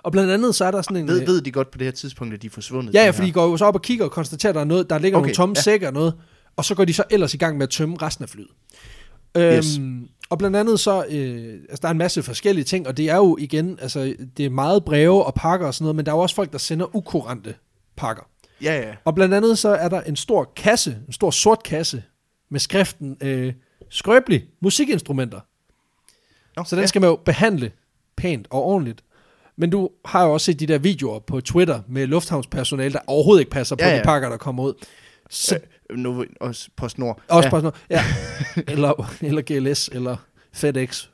Og 0.03 0.13
blandt 0.13 0.31
andet 0.31 0.55
så 0.55 0.65
er 0.65 0.71
der 0.71 0.83
sådan 0.83 0.97
en... 0.97 1.09
Ved, 1.09 1.21
øh, 1.21 1.27
ved 1.27 1.41
de 1.41 1.53
godt 1.53 1.71
på 1.71 1.79
det 1.79 1.87
her 1.87 1.93
tidspunkt, 1.93 2.35
at 2.35 2.43
de 2.43 2.47
er 2.47 2.51
forsvundet? 2.51 2.95
Ja, 2.95 3.05
ja, 3.05 3.11
fordi 3.11 3.27
de 3.27 3.33
går 3.33 3.45
jo 3.47 3.57
så 3.57 3.65
op 3.65 3.75
og 3.75 3.83
kigger 3.83 4.05
og 4.05 4.11
konstaterer, 4.11 4.51
at 4.51 4.55
der, 4.55 4.61
er 4.61 4.65
noget, 4.65 4.91
der 4.91 4.99
ligger 4.99 5.19
okay, 5.19 5.25
nogle 5.25 5.35
tomme 5.35 5.55
ja. 5.57 5.63
sækker 5.63 5.87
og 5.87 5.93
noget. 5.93 6.15
og 6.57 6.65
så 6.65 6.75
går 6.75 6.85
de 6.85 6.93
så 6.95 7.05
ellers 7.11 7.35
i 7.35 7.37
gang 7.37 7.57
med 7.57 7.63
at 7.63 7.71
tømme 7.71 7.97
resten 8.03 8.23
af 8.23 8.29
flyet. 8.29 8.49
Yes. 9.37 9.81
Og 10.31 10.39
blandt 10.39 10.57
andet 10.57 10.81
så, 10.81 11.05
øh, 11.11 11.55
altså 11.55 11.79
der 11.83 11.89
er 11.89 11.93
en 11.93 11.99
masse 11.99 12.23
forskellige 12.23 12.65
ting, 12.65 12.87
og 12.89 12.97
det 12.97 13.11
er 13.11 13.17
jo 13.17 13.37
igen, 13.41 13.79
altså 13.83 14.15
det 14.37 14.47
er 14.47 14.51
meget 14.51 14.85
breve 14.85 15.25
og 15.25 15.35
pakker 15.35 15.67
og 15.67 15.75
sådan 15.75 15.85
noget, 15.85 15.97
men 15.97 16.07
der 16.07 16.13
er 16.13 16.17
jo 16.17 16.23
også 16.23 16.35
folk, 16.35 16.53
der 16.53 16.59
sender 16.59 16.97
ukurante 16.97 17.55
pakker. 17.97 18.23
Ja, 18.63 18.77
ja. 18.89 18.95
Og 19.05 19.15
blandt 19.15 19.35
andet 19.35 19.59
så 19.59 19.69
er 19.69 19.89
der 19.89 20.01
en 20.01 20.17
stor 20.17 20.53
kasse, 20.57 20.97
en 21.07 21.13
stor 21.13 21.31
sort 21.31 21.63
kasse, 21.63 22.03
med 22.51 22.61
skriften 22.61 23.17
øh, 23.21 23.53
skrøbelig 23.91 24.45
musikinstrumenter. 24.61 25.41
Nå, 26.57 26.65
Så 26.65 26.77
den 26.77 26.83
ja. 26.83 26.87
skal 26.87 27.01
man 27.01 27.11
jo 27.11 27.17
behandle 27.17 27.73
pænt 28.17 28.47
og 28.51 28.63
ordentligt. 28.63 29.05
Men 29.57 29.71
du 29.71 29.91
har 30.05 30.25
jo 30.25 30.33
også 30.33 30.45
set 30.45 30.61
de 30.61 30.67
der 30.67 30.79
videoer 30.79 31.19
på 31.19 31.41
Twitter 31.41 31.81
med 31.89 32.07
lufthavnspersonale, 32.07 32.93
der 32.93 32.99
overhovedet 33.07 33.41
ikke 33.41 33.51
passer 33.51 33.77
på 33.77 33.85
Ja, 33.85 33.91
de 33.91 33.97
ja. 33.97 34.05
pakker, 34.05 34.29
der 34.29 34.37
kommer 34.37 34.63
ud. 34.65 34.75
Så, 35.31 35.59
Øh, 35.91 35.97
nu 35.99 36.25
også 36.41 36.69
på 36.77 36.89
snor. 36.89 37.21
også 37.29 37.49
ja. 37.53 37.61
noget, 37.61 37.75
ja. 37.91 38.05
eller, 38.73 39.11
eller 39.21 39.43
GLS, 39.43 39.89
eller 39.93 40.17
FedEx. 40.53 41.07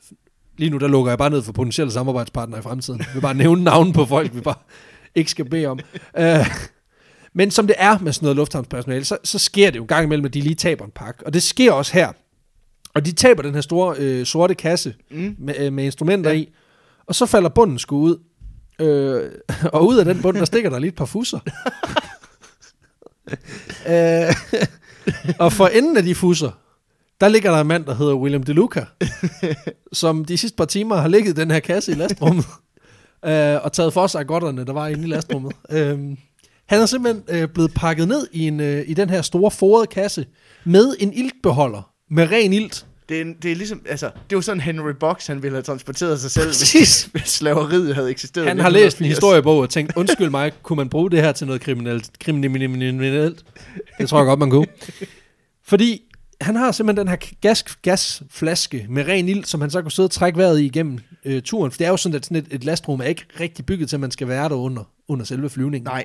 Lige 0.56 0.70
nu, 0.70 0.78
der 0.78 0.88
lukker 0.88 1.10
jeg 1.10 1.18
bare 1.18 1.30
ned 1.30 1.42
for 1.42 1.52
potentielle 1.52 1.92
samarbejdspartnere 1.92 2.58
i 2.60 2.62
fremtiden. 2.62 3.02
Vil 3.14 3.20
bare 3.20 3.34
nævne 3.34 3.64
navnen 3.64 3.92
på 3.92 4.04
folk, 4.06 4.34
vi 4.34 4.40
bare 4.40 4.54
ikke 5.14 5.30
skal 5.30 5.44
bede 5.50 5.66
om. 5.66 5.78
Uh, 6.18 6.24
men 7.32 7.50
som 7.50 7.66
det 7.66 7.76
er 7.78 7.98
med 7.98 8.12
sådan 8.12 8.24
noget 8.26 8.36
lufthavnspersonale, 8.36 9.04
så, 9.04 9.16
så 9.24 9.38
sker 9.38 9.70
det 9.70 9.78
jo 9.78 9.84
gang 9.88 10.04
imellem, 10.04 10.24
at 10.26 10.34
de 10.34 10.40
lige 10.40 10.54
taber 10.54 10.84
en 10.84 10.90
pakke. 10.94 11.26
Og 11.26 11.34
det 11.34 11.42
sker 11.42 11.72
også 11.72 11.92
her. 11.92 12.12
Og 12.94 13.06
de 13.06 13.12
taber 13.12 13.42
den 13.42 13.54
her 13.54 13.60
store 13.60 13.96
øh, 13.98 14.26
sorte 14.26 14.54
kasse 14.54 14.94
Mm. 15.10 15.36
med, 15.38 15.54
øh, 15.58 15.72
med 15.72 15.84
instrumenter. 15.84 16.30
Ja. 16.30 16.36
i. 16.36 16.52
Og 17.06 17.14
så 17.14 17.26
falder 17.26 17.48
bunden 17.48 17.78
sgu 17.78 17.96
ud. 17.98 18.16
Øh, 18.80 19.30
og 19.72 19.86
ud 19.86 19.96
af 19.98 20.04
den 20.04 20.22
bund, 20.22 20.36
der 20.36 20.44
stikker 20.44 20.70
der 20.70 20.78
lige 20.78 20.88
et 20.88 20.94
par 20.96 21.04
fusser. 21.04 21.38
øh, 23.92 24.34
og 25.38 25.52
for 25.52 25.66
enden 25.66 25.96
af 25.96 26.02
de 26.02 26.14
fusser, 26.14 26.50
der 27.20 27.28
ligger 27.28 27.50
der 27.50 27.60
en 27.60 27.66
mand, 27.66 27.84
der 27.84 27.94
hedder 27.94 28.14
William 28.14 28.42
DeLuca, 28.42 28.84
som 29.92 30.24
de 30.24 30.38
sidste 30.38 30.56
par 30.56 30.64
timer 30.64 30.96
har 30.96 31.08
ligget 31.08 31.38
i 31.38 31.40
den 31.40 31.50
her 31.50 31.60
kasse 31.60 31.92
i 31.92 31.94
lastrummet, 31.94 32.46
øh, 33.26 33.64
og 33.64 33.72
taget 33.72 33.92
for 33.92 34.06
sig 34.06 34.20
af 34.20 34.26
godterne, 34.26 34.64
der 34.64 34.72
var 34.72 34.88
inde 34.88 35.04
i 35.04 35.06
lastrummet. 35.06 35.52
Øh, 35.70 35.98
han 36.66 36.80
er 36.80 36.86
simpelthen 36.86 37.24
øh, 37.28 37.48
blevet 37.48 37.74
pakket 37.74 38.08
ned 38.08 38.26
i, 38.32 38.46
en, 38.46 38.60
øh, 38.60 38.84
i 38.86 38.94
den 38.94 39.10
her 39.10 39.22
store 39.22 39.50
forede 39.50 39.86
kasse, 39.86 40.26
med 40.64 40.94
en 41.00 41.12
iltbeholder, 41.12 41.90
med 42.10 42.30
ren 42.30 42.52
ilt. 42.52 42.86
Det, 43.08 43.20
er, 43.20 43.24
det 43.42 43.52
er 43.52 43.56
ligesom, 43.56 43.82
altså, 43.88 44.10
det 44.30 44.36
var 44.36 44.42
sådan 44.42 44.60
Henry 44.60 44.90
Box, 45.00 45.26
han 45.26 45.42
ville 45.42 45.54
have 45.56 45.62
transporteret 45.62 46.20
sig 46.20 46.30
selv, 46.30 46.46
hvis, 46.46 46.58
Præcis. 46.58 47.04
hvis 47.12 47.22
slaveriet 47.22 47.94
havde 47.94 48.10
eksisteret. 48.10 48.48
Han 48.48 48.58
har 48.58 48.70
læst 48.70 48.98
en 48.98 49.06
1980. 49.06 49.16
historiebog 49.16 49.58
og 49.58 49.70
tænkt, 49.70 49.96
undskyld 49.96 50.30
mig, 50.30 50.52
kunne 50.62 50.76
man 50.76 50.88
bruge 50.88 51.10
det 51.10 51.20
her 51.20 51.32
til 51.32 51.46
noget 51.46 51.62
kriminelt? 51.62 52.18
kriminelt? 52.18 53.44
Det 53.98 54.08
tror 54.08 54.18
jeg 54.18 54.26
godt, 54.26 54.38
man 54.38 54.50
kunne. 54.50 54.66
Fordi 55.64 56.02
han 56.40 56.56
har 56.56 56.72
simpelthen 56.72 57.06
den 57.06 57.08
her 57.08 57.16
gas, 57.40 57.64
gasflaske 57.82 58.86
med 58.88 59.06
ren 59.08 59.28
ild, 59.28 59.44
som 59.44 59.60
han 59.60 59.70
så 59.70 59.82
kunne 59.82 59.92
sidde 59.92 60.06
og 60.06 60.10
trække 60.10 60.38
vejret 60.38 60.60
i 60.60 60.64
igennem 60.64 60.98
øh, 61.24 61.42
turen. 61.42 61.70
For 61.70 61.78
det 61.78 61.86
er 61.86 61.90
jo 61.90 61.96
sådan, 61.96 62.16
at 62.16 62.24
sådan 62.24 62.36
et, 62.36 62.46
et 62.50 62.64
lastrum 62.64 63.00
er 63.00 63.04
ikke 63.04 63.24
rigtig 63.40 63.66
bygget 63.66 63.88
til, 63.88 63.96
at 63.96 64.00
man 64.00 64.10
skal 64.10 64.28
være 64.28 64.48
der 64.48 64.54
under, 64.54 64.82
under 65.08 65.24
selve 65.24 65.50
flyvningen. 65.50 65.84
Nej, 65.84 66.04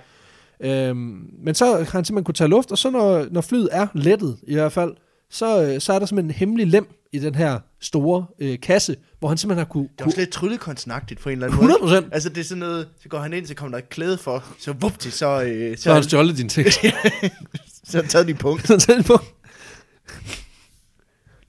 Øhm, 0.63 1.29
men 1.43 1.55
så 1.55 1.65
har 1.65 1.77
han 1.77 1.85
simpelthen 1.85 2.23
kunne 2.23 2.33
tage 2.33 2.47
luft, 2.47 2.71
og 2.71 2.77
så 2.77 2.89
når, 2.89 3.25
når 3.31 3.41
flyet 3.41 3.69
er 3.71 3.87
lettet 3.93 4.37
i 4.47 4.53
hvert 4.53 4.71
fald, 4.71 4.91
så, 5.31 5.63
øh, 5.63 5.81
så 5.81 5.93
er 5.93 5.99
der 5.99 6.05
simpelthen 6.05 6.31
en 6.31 6.35
hemmelig 6.35 6.67
lem 6.67 6.95
i 7.11 7.19
den 7.19 7.35
her 7.35 7.59
store 7.79 8.25
øh, 8.39 8.59
kasse, 8.59 8.95
hvor 9.19 9.27
han 9.27 9.37
simpelthen 9.37 9.65
har 9.65 9.71
kunne... 9.71 9.83
det 9.83 10.01
er 10.01 10.05
også 10.05 10.17
lidt 10.17 10.29
tryllekunstnagtigt 10.29 11.19
på 11.19 11.29
en 11.29 11.33
eller 11.33 11.47
anden 11.47 11.57
måde. 11.57 11.71
100 11.71 11.79
procent. 11.81 12.13
Altså, 12.13 12.29
det 12.29 12.37
er 12.37 12.43
sådan 12.43 12.59
noget, 12.59 12.87
så 13.01 13.09
går 13.09 13.19
han 13.19 13.33
ind, 13.33 13.45
så 13.45 13.53
kommer 13.55 13.77
der 13.77 13.83
et 13.83 13.89
klæde 13.89 14.17
for, 14.17 14.43
så 14.59 14.73
vupti, 14.73 15.09
så, 15.11 15.41
øh, 15.43 15.77
så, 15.77 15.83
Så 15.83 15.89
har 15.89 15.93
han 15.93 16.03
stjålet 16.03 16.37
din 16.37 16.49
ting. 16.49 16.67
så 16.73 17.97
har 17.97 18.01
han 18.01 18.09
taget 18.09 18.27
din 18.27 18.37
punkt. 18.37 18.67
Så 18.67 18.77
tæt 18.77 19.05
på. 19.05 19.19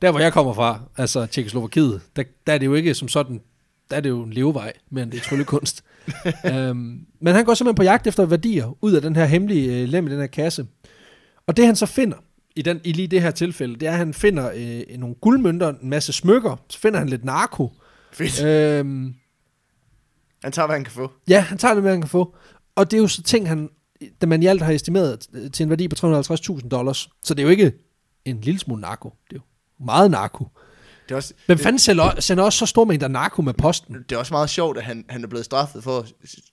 Der 0.02 0.10
hvor 0.10 0.20
jeg 0.20 0.32
kommer 0.32 0.52
fra, 0.52 0.80
altså 0.96 1.26
Tjekkoslovakiet, 1.26 2.00
der, 2.16 2.22
der 2.46 2.52
er 2.52 2.58
det 2.58 2.66
jo 2.66 2.74
ikke 2.74 2.94
som 2.94 3.08
sådan, 3.08 3.40
der 3.90 3.96
er 3.96 4.00
det 4.00 4.08
jo 4.08 4.22
en 4.22 4.32
levevej, 4.32 4.72
men 4.90 5.12
det 5.12 5.18
er 5.18 5.22
tryllekunst. 5.24 5.84
um, 6.44 7.00
men 7.22 7.34
han 7.34 7.44
går 7.44 7.54
simpelthen 7.54 7.76
på 7.76 7.82
jagt 7.82 8.06
efter 8.06 8.26
værdier 8.26 8.76
ud 8.80 8.92
af 8.92 9.02
den 9.02 9.16
her 9.16 9.24
hemmelige 9.24 9.82
øh, 9.82 9.88
lem 9.88 10.06
i 10.06 10.10
den 10.10 10.20
her 10.20 10.26
kasse. 10.26 10.66
Og 11.46 11.56
det 11.56 11.66
han 11.66 11.76
så 11.76 11.86
finder, 11.86 12.16
i, 12.56 12.62
den, 12.62 12.80
i 12.84 12.92
lige 12.92 13.08
det 13.08 13.22
her 13.22 13.30
tilfælde, 13.30 13.74
det 13.76 13.88
er, 13.88 13.92
at 13.92 13.98
han 13.98 14.14
finder 14.14 14.50
øh, 14.54 14.98
nogle 14.98 15.14
guldmønter, 15.14 15.68
en 15.68 15.90
masse 15.90 16.12
smykker, 16.12 16.56
så 16.68 16.78
finder 16.78 16.98
han 16.98 17.08
lidt 17.08 17.24
narko. 17.24 17.72
Fedt. 18.12 18.44
Øhm, 18.44 19.14
Han 20.42 20.52
tager, 20.52 20.66
hvad 20.66 20.76
han 20.76 20.84
kan 20.84 20.92
få. 20.92 21.10
Ja, 21.28 21.40
han 21.40 21.58
tager 21.58 21.74
det, 21.74 21.82
hvad 21.82 21.92
han 21.92 22.00
kan 22.00 22.10
få. 22.10 22.36
Og 22.76 22.90
det 22.90 22.96
er 22.96 23.00
jo 23.00 23.08
så 23.08 23.22
ting, 23.22 23.48
han, 23.48 23.68
da 24.20 24.26
man 24.26 24.42
i 24.42 24.46
alt 24.46 24.62
har 24.62 24.72
estimeret 24.72 25.26
øh, 25.32 25.50
til 25.50 25.64
en 25.64 25.70
værdi 25.70 25.88
på 25.88 26.06
350.000 26.06 26.68
dollars. 26.68 27.08
Så 27.24 27.34
det 27.34 27.40
er 27.42 27.44
jo 27.44 27.50
ikke 27.50 27.72
en 28.24 28.40
lille 28.40 28.60
smule 28.60 28.80
narko. 28.80 29.08
Det 29.30 29.36
er 29.36 29.40
jo 29.40 29.84
meget 29.84 30.10
narko. 30.10 30.48
Det 31.08 31.14
er 31.14 31.16
også, 31.16 31.34
Hvem 31.46 31.58
fanden 31.58 31.78
sender, 31.78 32.20
sender 32.20 32.44
også 32.44 32.58
så 32.58 32.66
stor 32.66 32.84
mængder 32.84 33.08
narko 33.08 33.42
med 33.42 33.54
posten? 33.54 33.96
det 34.08 34.12
er 34.12 34.18
også 34.18 34.34
meget 34.34 34.50
sjovt, 34.50 34.78
at 34.78 34.84
han, 34.84 35.04
han 35.08 35.22
er 35.24 35.28
blevet 35.28 35.44
straffet 35.44 35.84
for 35.84 35.98
at 35.98 36.12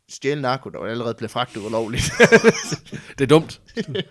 stjæle 0.10 0.42
narko, 0.42 0.70
der 0.70 0.80
allerede 0.80 1.14
blev 1.14 1.30
fragtet 1.30 1.62
ulovligt. 1.66 2.12
Det 3.18 3.22
er 3.22 3.28
dumt. 3.28 3.62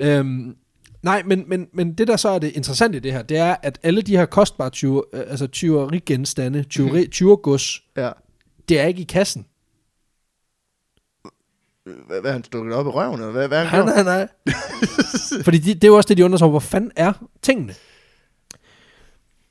øhm, 0.00 0.56
nej, 1.02 1.22
men, 1.26 1.44
men, 1.46 1.68
men 1.72 1.94
det 1.94 2.08
der 2.08 2.16
så 2.16 2.28
er 2.28 2.38
det 2.38 2.52
interessante 2.52 2.96
i 2.96 3.00
det 3.00 3.12
her, 3.12 3.22
det 3.22 3.36
er, 3.36 3.56
at 3.62 3.78
alle 3.82 4.02
de 4.02 4.16
her 4.16 4.26
kostbare 4.26 4.70
tyver, 4.70 5.02
øh, 5.12 5.20
altså 5.20 5.46
tyverigenstande, 5.46 6.62
tyveri, 6.62 7.06
tyvergods, 7.06 7.82
ja. 7.96 8.10
det 8.68 8.80
er 8.80 8.84
ikke 8.84 9.00
i 9.00 9.04
kassen. 9.04 9.46
Hvad, 12.06 12.20
hvad 12.20 12.32
han 12.32 12.44
stukket 12.44 12.74
op 12.74 12.86
i 12.86 12.88
røven, 12.88 13.20
eller 13.20 13.32
hvad, 13.32 13.48
hvad 13.48 13.64
Nej, 13.64 13.66
han 13.66 13.84
gjort? 13.84 14.04
nej, 14.04 14.04
nej. 14.04 14.28
Fordi 15.44 15.58
de, 15.58 15.74
det 15.74 15.84
er 15.84 15.88
jo 15.88 15.96
også 15.96 16.08
det, 16.08 16.16
de 16.16 16.24
undrer 16.24 16.38
sig 16.38 16.44
over. 16.44 16.50
Hvor 16.50 16.60
fanden 16.60 16.92
er 16.96 17.12
tingene? 17.42 17.74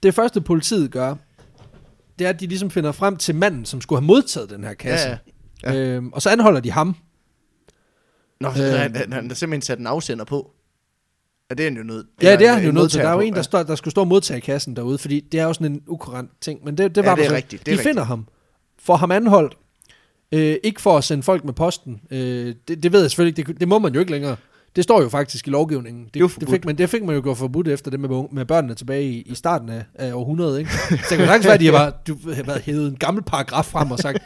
Det 0.04 0.14
første, 0.14 0.42
politiet 0.42 0.92
gør, 0.92 1.16
det 2.20 2.26
er, 2.26 2.30
at 2.30 2.40
de 2.40 2.48
ligesom 2.48 2.72
finder 2.72 2.92
frem 2.92 3.18
til 3.18 3.36
manden, 3.36 3.66
som 3.66 3.82
skulle 3.82 4.00
have 4.02 4.08
modtaget 4.08 4.50
den 4.50 4.64
her 4.64 4.74
kasse. 4.74 5.08
Ja, 5.08 5.18
ja. 5.64 5.74
Ja. 5.74 5.76
Øhm, 5.76 6.14
og 6.14 6.22
så 6.22 6.30
anholder 6.30 6.60
de 6.60 6.72
ham. 6.72 6.96
Nå, 8.42 8.48
Øh. 8.48 8.54
han, 8.56 8.96
han, 8.96 9.14
han 9.14 9.28
har 9.28 9.36
simpelthen 9.36 9.62
sat 9.62 9.80
en 9.80 9.88
afsender 9.88 10.26
på. 10.26 10.52
Ja, 11.50 11.56
det 11.56 11.66
er 11.66 11.70
han 11.70 11.78
jo 11.78 11.84
nødt. 11.84 12.06
Ja, 12.22 12.36
det 12.36 12.48
er 12.48 12.54
han 12.54 12.66
jo 12.66 12.72
nødt 12.72 12.92
til. 12.92 13.02
Der 13.02 13.08
er 13.10 13.14
jo 13.14 13.20
en, 13.20 13.34
der, 13.34 13.42
står, 13.42 13.64
der 13.64 13.76
skulle 13.76 13.92
stå 13.92 14.02
og 14.02 14.08
modtage 14.08 14.42
kassen 14.42 14.76
derude, 14.76 14.98
fordi 14.98 15.20
det 15.32 15.40
er 15.40 15.44
jo 15.44 15.54
sådan 15.54 15.72
en 15.72 15.82
ukurant 15.88 16.30
ting. 16.42 16.60
Men 16.66 16.78
det, 16.78 16.96
det 16.96 17.04
Ja, 17.04 17.10
var 17.10 17.16
det 17.16 17.22
der 17.24 17.26
er 17.26 17.30
så. 17.30 17.36
rigtigt, 17.36 17.60
det 17.60 17.66
De 17.66 17.72
er 17.72 17.76
finder 17.78 17.90
rigtigt. 17.90 18.08
ham. 18.08 18.28
Får 18.80 18.96
ham 18.96 19.12
anholdt. 19.12 19.58
Øh, 20.32 20.56
ikke 20.64 20.82
for 20.82 20.98
at 20.98 21.04
sende 21.04 21.24
folk 21.24 21.46
med 21.46 21.54
posten. 21.54 22.02
Øh, 22.12 22.56
det, 22.68 22.84
det 22.84 22.92
ved 22.92 23.02
jeg 23.02 23.12
selvfølgelig 23.12 23.40
ikke. 23.40 23.52
Det, 23.54 23.60
det 23.60 23.68
må 23.68 23.80
man 23.80 23.94
jo 23.94 24.00
ikke 24.00 24.12
længere. 24.12 24.36
Det 24.76 24.84
står 24.84 25.02
jo 25.02 25.10
faktisk 25.10 25.48
i 25.48 25.50
lovgivningen. 25.50 26.06
Det, 26.06 26.14
det, 26.14 26.32
forbudt. 26.32 26.50
fik, 26.52 26.66
man, 26.66 26.78
det 26.78 26.90
fik 26.90 27.04
man 27.04 27.16
jo 27.16 27.22
gjort 27.22 27.38
forbudt 27.38 27.68
efter 27.68 27.92
det 27.92 28.00
med, 28.00 28.24
med 28.32 28.46
børnene 28.46 28.76
tilbage 28.76 29.04
i, 29.04 29.22
i 29.22 29.36
starten 29.36 29.70
af, 29.70 29.84
af 29.96 30.14
århundredet. 30.14 30.60
Ikke? 30.60 30.72
Så 30.90 30.96
det 31.10 31.18
kan 31.18 31.28
sagtens 31.28 31.46
være, 31.46 31.54
at 31.54 31.60
de 31.60 31.66
har 31.66 31.72
bare, 31.74 31.92
du, 32.08 32.18
har 32.34 32.44
været 32.44 32.62
hævet 32.62 32.88
en 32.88 32.96
gammel 32.96 33.24
paragraf 33.24 33.66
frem 33.66 33.92
og 33.92 34.00
sagt, 34.00 34.18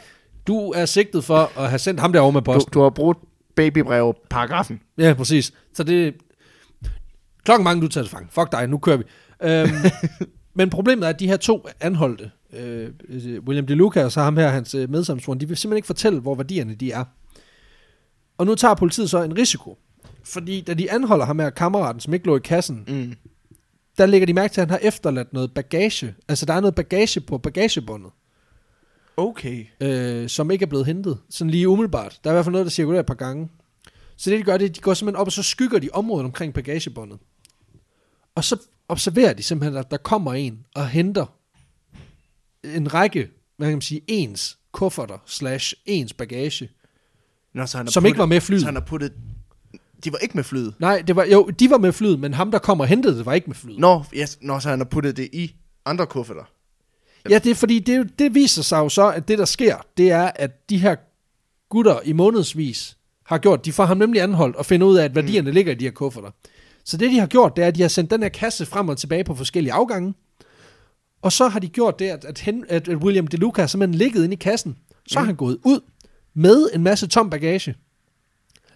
du 0.46 0.70
er 0.70 0.86
sigtet 0.86 1.24
for 1.24 1.58
at 1.60 1.68
have 1.68 1.78
sendt 1.78 2.00
ham 2.00 2.12
derovre 2.12 2.32
med 2.32 2.40
Du, 2.42 2.52
posten. 2.52 2.72
du 2.72 2.80
har 2.82 2.90
brugt 2.90 3.20
babybrev 3.56 4.14
paragrafen. 4.30 4.80
Ja, 4.98 5.14
præcis. 5.14 5.52
Så 5.74 5.82
det... 5.82 6.14
Klokken 7.44 7.64
mange, 7.64 7.82
du 7.82 7.88
tager 7.88 8.04
til 8.04 8.10
fange. 8.10 8.28
Fuck 8.30 8.52
dig, 8.52 8.66
nu 8.66 8.78
kører 8.78 8.96
vi. 8.96 9.04
Øhm, 9.42 9.68
men 10.58 10.70
problemet 10.70 11.04
er, 11.04 11.08
at 11.08 11.20
de 11.20 11.26
her 11.26 11.36
to 11.36 11.66
anholdte, 11.80 12.30
øh, 12.52 12.90
William 13.46 13.66
DeLuca 13.66 14.04
og 14.04 14.12
så 14.12 14.20
ham 14.22 14.36
her, 14.36 14.48
hans 14.48 14.74
øh, 14.74 14.90
medsamsvoren, 14.90 15.40
de 15.40 15.48
vil 15.48 15.56
simpelthen 15.56 15.76
ikke 15.76 15.86
fortælle, 15.86 16.20
hvor 16.20 16.34
værdierne 16.34 16.74
de 16.74 16.92
er. 16.92 17.04
Og 18.38 18.46
nu 18.46 18.54
tager 18.54 18.74
politiet 18.74 19.10
så 19.10 19.22
en 19.22 19.38
risiko. 19.38 19.78
Fordi 20.24 20.60
da 20.60 20.74
de 20.74 20.92
anholder 20.92 21.24
ham 21.24 21.38
her 21.38 21.50
kammeraten, 21.50 22.00
som 22.00 22.14
ikke 22.14 22.26
lå 22.26 22.36
i 22.36 22.40
kassen, 22.44 22.84
Mm. 22.88 23.14
der 23.98 24.06
lægger 24.06 24.26
de 24.26 24.32
mærke 24.32 24.54
til, 24.54 24.60
at 24.60 24.66
han 24.70 24.80
har 24.80 24.88
efterladt 24.88 25.32
noget 25.32 25.54
bagage. 25.54 26.14
Altså, 26.28 26.46
der 26.46 26.54
er 26.54 26.60
noget 26.60 26.74
bagage 26.74 27.20
på 27.20 27.38
bagagebåndet, 27.38 28.10
Okay. 29.16 29.66
øh, 29.80 30.28
som 30.28 30.50
ikke 30.50 30.62
er 30.62 30.66
blevet 30.66 30.86
hentet. 30.86 31.18
Sådan 31.30 31.50
lige 31.50 31.68
umiddelbart. 31.68 32.20
Der 32.24 32.30
er 32.30 32.34
i 32.34 32.36
hvert 32.36 32.44
fald 32.44 32.52
noget, 32.52 32.64
der 32.64 32.70
cirkulerer 32.70 33.00
et 33.00 33.06
par 33.06 33.14
gange. 33.14 33.48
Så 34.16 34.30
det, 34.30 34.38
de 34.38 34.44
gør, 34.44 34.56
det 34.56 34.64
er, 34.64 34.68
at 34.68 34.76
de 34.76 34.80
går 34.80 34.94
simpelthen 34.94 35.20
op, 35.20 35.26
og 35.26 35.32
så 35.32 35.42
skygger 35.42 35.78
de 35.78 35.88
området 35.92 36.24
omkring 36.24 36.54
bagagebåndet. 36.54 37.18
Og 38.34 38.44
så 38.44 38.56
observerer 38.88 39.32
de 39.32 39.42
simpelthen, 39.42 39.76
at 39.76 39.90
der 39.90 39.96
kommer 39.96 40.34
en 40.34 40.58
og 40.74 40.88
henter 40.88 41.26
en 42.64 42.94
række, 42.94 43.28
hvad 43.56 43.68
kan 43.68 43.76
man 43.76 43.82
sige, 43.82 44.00
ens 44.08 44.58
kufferter 44.72 45.18
slash 45.26 45.74
ens 45.86 46.12
bagage, 46.12 46.68
Nå, 47.54 47.66
så 47.66 47.76
han 47.76 47.86
har 47.86 47.90
som 47.90 48.02
puttet, 48.02 48.10
ikke 48.10 48.18
var 48.18 48.26
med 48.26 48.40
flyet. 48.40 48.60
Så 48.60 48.66
han 48.66 48.74
har 48.74 48.82
puttet... 48.82 49.12
De 50.04 50.12
var 50.12 50.18
ikke 50.18 50.34
med 50.34 50.44
flyet. 50.44 50.74
Nej, 50.78 51.02
det 51.06 51.16
var, 51.16 51.24
jo, 51.24 51.46
de 51.58 51.70
var 51.70 51.78
med 51.78 51.92
flyet, 51.92 52.20
men 52.20 52.34
ham, 52.34 52.50
der 52.50 52.58
kom 52.58 52.80
og 52.80 52.86
hentede 52.86 53.18
det, 53.18 53.26
var 53.26 53.32
ikke 53.32 53.46
med 53.46 53.54
flyet. 53.54 53.78
Nå, 53.78 54.04
yes, 54.14 54.38
nå, 54.40 54.60
så 54.60 54.68
han 54.68 54.78
har 54.78 54.84
puttet 54.84 55.16
det 55.16 55.28
i 55.32 55.56
andre 55.84 56.06
kufferter. 56.06 56.51
Ja, 57.30 57.38
det 57.38 57.50
er 57.50 57.54
fordi, 57.54 57.78
det, 57.78 58.18
det 58.18 58.34
viser 58.34 58.62
sig 58.62 58.78
jo 58.78 58.88
så, 58.88 59.10
at 59.12 59.28
det 59.28 59.38
der 59.38 59.44
sker, 59.44 59.76
det 59.96 60.10
er, 60.10 60.30
at 60.34 60.70
de 60.70 60.78
her 60.78 60.96
gutter 61.68 62.00
i 62.04 62.12
månedsvis 62.12 62.96
har 63.26 63.38
gjort, 63.38 63.64
de 63.64 63.72
får 63.72 63.84
ham 63.84 63.96
nemlig 63.96 64.22
anholdt 64.22 64.56
og 64.56 64.66
finder 64.66 64.86
ud 64.86 64.96
af, 64.96 65.04
at 65.04 65.14
værdierne 65.14 65.50
mm. 65.50 65.54
ligger 65.54 65.72
i 65.72 65.74
de 65.74 65.84
her 65.84 65.90
kufferter. 65.92 66.30
Så 66.84 66.96
det, 66.96 67.10
de 67.10 67.18
har 67.18 67.26
gjort, 67.26 67.56
det 67.56 67.64
er, 67.64 67.68
at 67.68 67.74
de 67.74 67.80
har 67.82 67.88
sendt 67.88 68.10
den 68.10 68.22
her 68.22 68.28
kasse 68.28 68.66
frem 68.66 68.88
og 68.88 68.98
tilbage 68.98 69.24
på 69.24 69.34
forskellige 69.34 69.72
afgange, 69.72 70.14
og 71.22 71.32
så 71.32 71.48
har 71.48 71.60
de 71.60 71.68
gjort 71.68 71.98
det, 71.98 72.04
at, 72.08 72.24
at, 72.24 72.38
hen, 72.38 72.64
at, 72.68 72.88
William 72.88 73.26
DeLuca 73.26 73.60
har 73.62 73.66
simpelthen 73.66 73.94
ligget 73.98 74.24
inde 74.24 74.34
i 74.34 74.36
kassen. 74.36 74.76
Så 75.08 75.18
har 75.18 75.22
Mm. 75.22 75.26
han 75.26 75.36
gået 75.36 75.58
ud 75.64 75.80
med 76.34 76.68
en 76.74 76.82
masse 76.82 77.06
tom 77.06 77.30
bagage. 77.30 77.74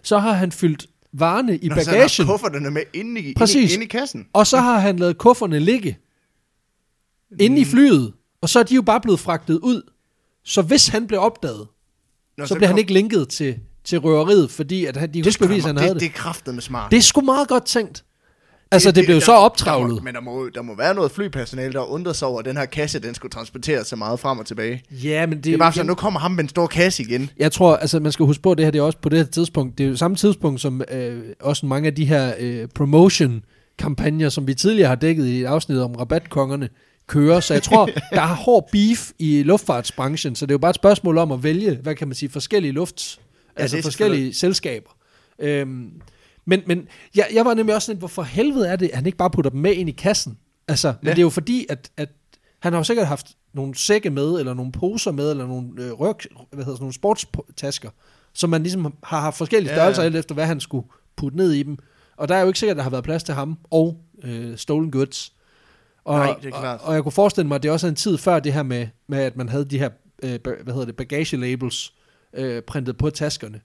Så 0.03 0.17
har 0.19 0.31
han 0.33 0.51
fyldt 0.51 0.87
varerne 1.13 1.57
i 1.57 1.67
Nå, 1.67 1.75
så 1.75 1.79
han 1.79 1.85
bagagen, 1.85 2.25
har 2.27 2.33
kufferterne 2.33 2.71
med 2.71 2.81
inde 2.93 3.21
i, 3.21 3.33
Præcis. 3.33 3.55
inde, 3.55 3.69
i, 3.69 3.73
inde 3.73 3.83
i 3.85 3.87
kassen. 3.87 4.27
og 4.33 4.47
så 4.47 4.57
har 4.57 4.79
han 4.79 4.99
lavet 4.99 5.17
kufferne 5.17 5.59
ligge 5.59 5.97
inde 7.39 7.61
i 7.61 7.65
flyet, 7.65 8.13
og 8.41 8.49
så 8.49 8.59
er 8.59 8.63
de 8.63 8.75
jo 8.75 8.81
bare 8.81 9.01
blevet 9.01 9.19
fragtet 9.19 9.59
ud. 9.59 9.81
Så 10.45 10.61
hvis 10.61 10.87
han 10.87 11.07
blev 11.07 11.19
opdaget, 11.19 11.67
Nå, 12.37 12.45
så 12.45 12.55
blev 12.55 12.67
han 12.67 12.73
kom- 12.73 12.79
ikke 12.79 12.93
linket 12.93 13.29
til, 13.29 13.55
til 13.83 13.99
røveriet, 13.99 14.51
fordi 14.51 14.85
at 14.85 14.97
han, 14.97 15.13
de 15.13 15.19
ikke 15.19 15.31
skulle 15.31 15.47
bevise, 15.49 15.63
at 15.65 15.67
han 15.69 15.75
det, 15.75 15.81
havde 15.83 15.93
det, 15.93 16.01
det. 16.01 16.09
det 16.11 16.15
er 16.17 16.21
kraftet 16.21 16.53
med 16.53 16.61
smart. 16.61 16.91
Det 16.91 16.97
er 16.97 17.01
sgu 17.01 17.21
meget 17.21 17.47
godt 17.47 17.65
tænkt. 17.65 18.03
Altså, 18.71 18.89
det, 18.89 18.95
det 18.95 19.05
blev 19.05 19.15
jo 19.15 19.19
der- 19.19 19.25
så 19.25 19.31
der 19.31 19.37
må- 19.39 19.45
optravlet. 19.45 20.03
Men 20.03 20.15
der 20.15 20.21
må, 20.21 20.49
der 20.55 20.61
må 20.61 20.75
være 20.75 20.95
noget 20.95 21.11
flypersonale, 21.11 21.73
der 21.73 21.81
undrer 21.91 22.13
sig 22.13 22.27
over, 22.27 22.39
at 22.39 22.45
den 22.45 22.57
her 22.57 22.65
kasse, 22.65 22.99
den 22.99 23.15
skulle 23.15 23.29
transporteres 23.31 23.87
så 23.87 23.95
meget 23.95 24.19
frem 24.19 24.39
og 24.39 24.45
tilbage. 24.45 24.83
Det, 24.89 25.03
Ja, 25.03 25.25
men 25.25 25.37
det, 25.37 25.43
det 25.43 25.53
er 25.53 25.57
bare 25.57 25.73
sådan, 25.73 25.85
nu 25.85 25.95
kommer 25.95 26.19
ham 26.19 26.31
med 26.31 26.43
en 26.43 26.49
stor 26.49 26.67
kasse 26.67 27.03
igen. 27.03 27.29
Jeg 27.37 27.51
tror, 27.51 27.75
altså 27.75 27.99
man 27.99 28.11
skal 28.11 28.25
huske 28.25 28.41
på, 28.43 28.51
at 28.51 28.57
det 28.57 28.65
her 28.65 28.71
det 28.71 28.79
er 28.79 28.83
også 28.83 28.97
på 29.01 29.09
det 29.09 29.19
her 29.19 29.25
tidspunkt, 29.25 29.77
det 29.77 29.83
er 29.85 29.89
jo 29.89 29.95
samme 29.95 30.17
tidspunkt 30.17 30.61
som 30.61 30.81
øh, 30.91 31.23
også 31.39 31.65
mange 31.65 31.87
af 31.87 31.95
de 31.95 32.05
her 32.05 32.33
øh, 32.39 32.67
promotion-kampagner, 32.75 34.29
som 34.29 34.47
vi 34.47 34.53
tidligere 34.53 34.87
har 34.87 34.95
dækket 34.95 35.25
i 35.27 35.41
et 35.41 35.45
afsnit 35.45 35.77
om 35.79 35.95
rabatkongerne, 35.95 36.69
kører. 37.07 37.39
Så 37.39 37.53
jeg 37.53 37.63
tror, 37.63 37.85
der 38.11 38.21
er 38.21 38.35
hård 38.35 38.69
beef 38.71 39.11
i 39.19 39.43
luftfartsbranchen, 39.43 40.35
så 40.35 40.45
det 40.45 40.51
er 40.51 40.53
jo 40.53 40.57
bare 40.59 40.69
et 40.69 40.75
spørgsmål 40.75 41.17
om 41.17 41.31
at 41.31 41.43
vælge, 41.43 41.75
hvad 41.75 41.95
kan 41.95 42.07
man 42.07 42.15
sige, 42.15 42.29
forskellige 42.29 42.71
luft, 42.71 43.19
Ja, 43.57 43.61
altså 43.61 43.81
forskellige 43.81 44.33
selskaber. 44.33 44.89
Øhm, 45.39 45.91
men 46.45 46.61
men 46.67 46.87
jeg, 47.15 47.27
jeg 47.33 47.45
var 47.45 47.53
nemlig 47.53 47.75
også 47.75 47.85
sådan, 47.85 47.99
hvorfor 47.99 48.23
helvede 48.23 48.67
er 48.67 48.75
det, 48.75 48.89
at 48.89 48.95
han 48.95 49.05
ikke 49.05 49.17
bare 49.17 49.29
putter 49.29 49.51
dem 49.51 49.59
med 49.59 49.73
ind 49.73 49.89
i 49.89 49.91
kassen? 49.91 50.37
Altså, 50.67 50.87
men 51.01 51.07
Ja. 51.07 51.11
det 51.11 51.17
er 51.17 51.21
jo 51.21 51.29
fordi, 51.29 51.65
at, 51.69 51.89
at 51.97 52.09
han 52.59 52.73
har 52.73 52.79
jo 52.79 52.83
sikkert 52.83 53.07
haft 53.07 53.27
nogle 53.53 53.75
sække 53.75 54.09
med, 54.09 54.39
eller 54.39 54.53
nogle 54.53 54.71
poser 54.71 55.11
med, 55.11 55.31
eller 55.31 55.47
nogle 55.47 55.69
øh, 55.77 55.91
ryg, 55.93 56.15
hvad 56.51 56.63
hedder 56.65 56.75
sådan 56.75 56.77
nogle 56.79 56.93
sportstasker, 56.93 57.89
som 58.33 58.49
man 58.49 58.63
ligesom 58.63 58.93
har 59.03 59.19
haft 59.21 59.37
forskellige 59.37 59.71
Ja, 59.71 59.75
størrelser, 59.77 60.01
ja. 60.01 60.05
alt 60.05 60.15
efter 60.15 60.35
hvad 60.35 60.45
han 60.45 60.59
skulle 60.59 60.87
putte 61.15 61.37
ned 61.37 61.51
i 61.51 61.63
dem. 61.63 61.77
Og 62.17 62.27
der 62.27 62.35
er 62.35 62.41
jo 62.41 62.47
ikke 62.47 62.59
sikkert, 62.59 62.73
at 62.73 62.77
der 62.77 62.83
har 62.83 62.89
været 62.89 63.03
plads 63.03 63.23
til 63.23 63.33
ham 63.33 63.57
og 63.71 63.97
øh, 64.23 64.57
stolen 64.57 64.91
goods. 64.91 65.33
Og, 66.07 66.17
Nej, 66.17 66.35
det 66.41 66.53
er 66.53 66.59
klart. 66.59 66.79
Og, 66.81 66.87
og 66.87 66.93
jeg 66.93 67.03
kunne 67.03 67.11
forestille 67.11 67.47
mig, 67.47 67.55
at 67.55 67.63
det 67.63 67.71
også 67.71 67.87
er 67.87 67.89
en 67.89 67.95
tid 67.95 68.17
før 68.17 68.39
det 68.39 68.53
her 68.53 68.63
med, 68.63 68.87
med 69.07 69.19
at 69.19 69.37
man 69.37 69.49
havde 69.49 69.65
de 69.65 69.79
her 69.79 69.89
øh, 70.23 70.39
hvad 70.43 70.73
hedder 70.73 70.85
det, 70.85 70.95
bagage 70.95 71.37
labels 71.37 71.93
øh, 72.37 72.61
printet 72.61 72.97
på 72.97 73.09
taskerne. 73.09 73.59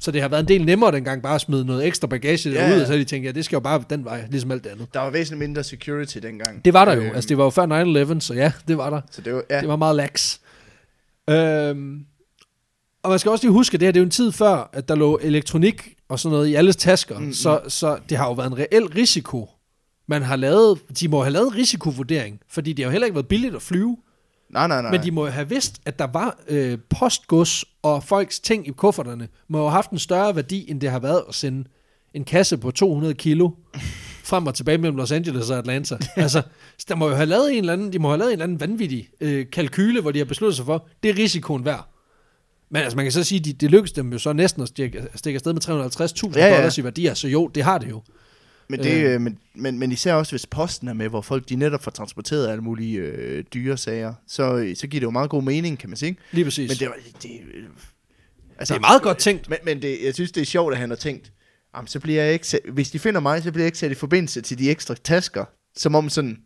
Så 0.00 0.10
det 0.10 0.20
har 0.22 0.28
været 0.28 0.40
en 0.42 0.48
del 0.48 0.64
nemmere 0.64 0.92
dengang 0.92 1.22
bare 1.22 1.34
at 1.34 1.40
smide 1.40 1.64
noget 1.64 1.86
ekstra 1.86 2.06
bagage 2.06 2.50
Ja, 2.50 2.76
ud, 2.76 2.80
og 2.80 2.86
så 2.86 2.92
de 2.92 3.04
tænkt, 3.04 3.26
ja, 3.26 3.32
det 3.32 3.44
skal 3.44 3.56
jo 3.56 3.60
bare 3.60 3.84
den 3.90 4.04
vej, 4.04 4.26
ligesom 4.30 4.50
alt 4.50 4.64
det 4.64 4.70
andet. 4.70 4.86
Der 4.94 5.00
var 5.00 5.10
væsentligt 5.10 5.38
mindre 5.38 5.64
security 5.64 6.18
dengang. 6.18 6.64
Det 6.64 6.72
var 6.74 6.84
der 6.84 6.94
jo. 6.94 7.00
Øhm, 7.02 7.14
Altså, 7.14 7.28
det 7.28 7.38
var 7.38 7.44
jo 7.44 7.50
før 7.50 8.14
9-11, 8.16 8.20
så 8.20 8.34
ja, 8.34 8.52
det 8.68 8.78
var 8.78 8.90
der. 8.90 9.00
Så 9.10 9.20
det 9.22 9.34
var, 9.34 9.42
Ja. 9.50 9.60
Det 9.60 9.68
var 9.68 9.76
meget 9.76 9.96
lax. 9.96 10.38
Øhm, 11.30 12.04
og 13.02 13.10
man 13.10 13.18
skal 13.18 13.30
også 13.30 13.44
lige 13.44 13.52
huske, 13.52 13.74
at 13.74 13.80
det 13.80 13.86
her 13.86 13.92
det 13.92 13.98
er 13.98 14.02
jo 14.02 14.04
en 14.06 14.10
tid 14.10 14.32
før, 14.32 14.70
at 14.72 14.88
der 14.88 14.94
lå 14.94 15.18
elektronik 15.22 15.94
og 16.08 16.18
sådan 16.20 16.32
noget 16.32 16.48
i 16.48 16.54
alles 16.54 16.76
tasker. 16.76 17.18
Mm, 17.18 17.24
Mm, 17.24 17.32
så, 17.32 17.60
så 17.68 17.98
det 18.08 18.18
har 18.18 18.26
jo 18.26 18.32
været 18.32 18.46
en 18.46 18.58
reel 18.58 18.86
risiko. 18.86 19.50
Man 20.08 20.22
har 20.22 20.36
lavet, 20.36 20.78
de 21.00 21.08
må 21.08 21.22
have 21.22 21.32
lavet 21.32 21.46
en 21.48 21.54
risikovurdering, 21.54 22.40
fordi 22.48 22.72
det 22.72 22.84
har 22.84 22.88
jo 22.88 22.92
heller 22.92 23.06
ikke 23.06 23.14
været 23.14 23.28
billigt 23.28 23.54
at 23.54 23.62
flyve. 23.62 23.96
nej, 24.50 24.66
nej, 24.68 24.82
nej. 24.82 24.90
Men 24.90 25.02
de 25.02 25.10
må 25.10 25.26
have 25.26 25.48
vidst, 25.48 25.80
at 25.84 25.98
der 25.98 26.06
var 26.06 26.38
øh, 26.48 26.78
postgods 26.98 27.64
og 27.82 28.04
folks 28.04 28.40
ting 28.40 28.68
i 28.68 28.70
kufferterne, 28.70 29.28
må 29.48 29.58
have 29.58 29.70
haft 29.70 29.90
en 29.90 29.98
større 29.98 30.36
værdi, 30.36 30.70
end 30.70 30.80
det 30.80 30.90
har 30.90 30.98
været 30.98 31.22
at 31.28 31.34
sende 31.34 31.64
en 32.14 32.24
kasse 32.24 32.56
på 32.56 32.70
200 32.70 33.14
kilo 33.14 33.50
frem 34.24 34.46
og 34.46 34.54
tilbage 34.54 34.78
mellem 34.78 34.96
Los 34.96 35.12
Angeles 35.12 35.50
og 35.50 35.58
Atlanta. 35.58 35.96
altså, 36.16 36.42
så 36.78 36.84
der 36.88 36.94
må 36.94 37.08
jo 37.08 37.14
have 37.14 37.26
lavet 37.26 37.52
en 37.52 37.58
eller 37.58 37.72
anden, 37.72 37.92
de 37.92 37.98
må 37.98 38.08
have 38.08 38.18
lavet 38.18 38.30
en 38.30 38.32
eller 38.32 38.44
anden 38.44 38.60
vanvittig 38.60 39.08
øh, 39.20 39.46
kalkyle, 39.52 40.00
hvor 40.00 40.10
de 40.10 40.18
har 40.18 40.24
besluttet 40.26 40.56
sig 40.56 40.66
for, 40.66 40.86
det 41.02 41.08
er 41.10 41.18
risikoen 41.18 41.64
værd. 41.64 41.88
Men 42.70 42.82
altså, 42.82 42.96
man 42.96 43.04
kan 43.04 43.12
så 43.12 43.24
sige, 43.24 43.40
de, 43.40 43.52
det 43.52 43.70
lykkedes 43.70 43.92
dem 43.92 44.12
jo 44.12 44.18
så 44.18 44.32
næsten 44.32 44.62
at 44.62 44.68
stikke, 44.68 45.06
stikke 45.14 45.36
afsted 45.36 45.52
med 45.52 45.62
350.000 46.32 46.38
Ja, 46.38 46.46
ja. 46.48 46.54
dollars 46.54 46.78
i 46.78 46.84
værdier, 46.84 47.14
så 47.14 47.28
jo, 47.28 47.46
det 47.46 47.62
har 47.62 47.78
det 47.78 47.90
jo. 47.90 48.02
Men, 48.70 48.80
det, 48.80 49.04
Øh. 49.04 49.14
øh. 49.14 49.20
men, 49.20 49.38
men, 49.54 49.78
men 49.78 49.92
især 49.92 50.14
også, 50.14 50.32
hvis 50.32 50.46
posten 50.46 50.88
er 50.88 50.92
med, 50.92 51.08
hvor 51.08 51.20
folk 51.20 51.48
de 51.48 51.56
netop 51.56 51.82
får 51.82 51.90
transporteret 51.90 52.48
alle 52.48 52.62
mulige 52.62 52.98
øh, 52.98 53.44
dyre 53.54 53.76
sager, 53.76 54.14
så, 54.26 54.72
så 54.74 54.86
giver 54.86 55.00
det 55.00 55.04
jo 55.04 55.10
meget 55.10 55.30
god 55.30 55.42
mening, 55.42 55.78
kan 55.78 55.90
man 55.90 55.96
sige. 55.96 56.16
Lige 56.32 56.44
præcis. 56.44 56.70
Men 56.80 56.90
det, 56.90 57.22
det, 57.22 57.30
øh, 57.54 57.64
altså, 58.58 58.74
det 58.74 58.78
er 58.78 58.80
meget 58.80 59.02
godt 59.02 59.18
tænkt. 59.18 59.48
Men, 59.48 59.58
men 59.64 59.82
det, 59.82 59.98
jeg 60.04 60.14
synes, 60.14 60.32
det 60.32 60.40
er 60.40 60.44
sjovt, 60.44 60.72
at 60.74 60.78
han 60.80 60.88
har 60.90 60.96
tænkt, 60.96 61.32
jamen, 61.76 61.88
så 61.88 62.00
bliver 62.00 62.22
jeg 62.24 62.32
ikke, 62.32 62.46
sat- 62.46 62.60
hvis 62.72 62.90
de 62.90 62.98
finder 62.98 63.20
mig, 63.20 63.42
så 63.42 63.52
bliver 63.52 63.62
jeg 63.62 63.68
ikke 63.68 63.78
sat 63.78 63.90
i 63.90 63.94
forbindelse 63.94 64.40
til 64.40 64.58
de 64.58 64.70
ekstra 64.70 64.94
tasker. 65.04 65.44
Som 65.76 65.94
om 65.94 66.08
sådan, 66.08 66.38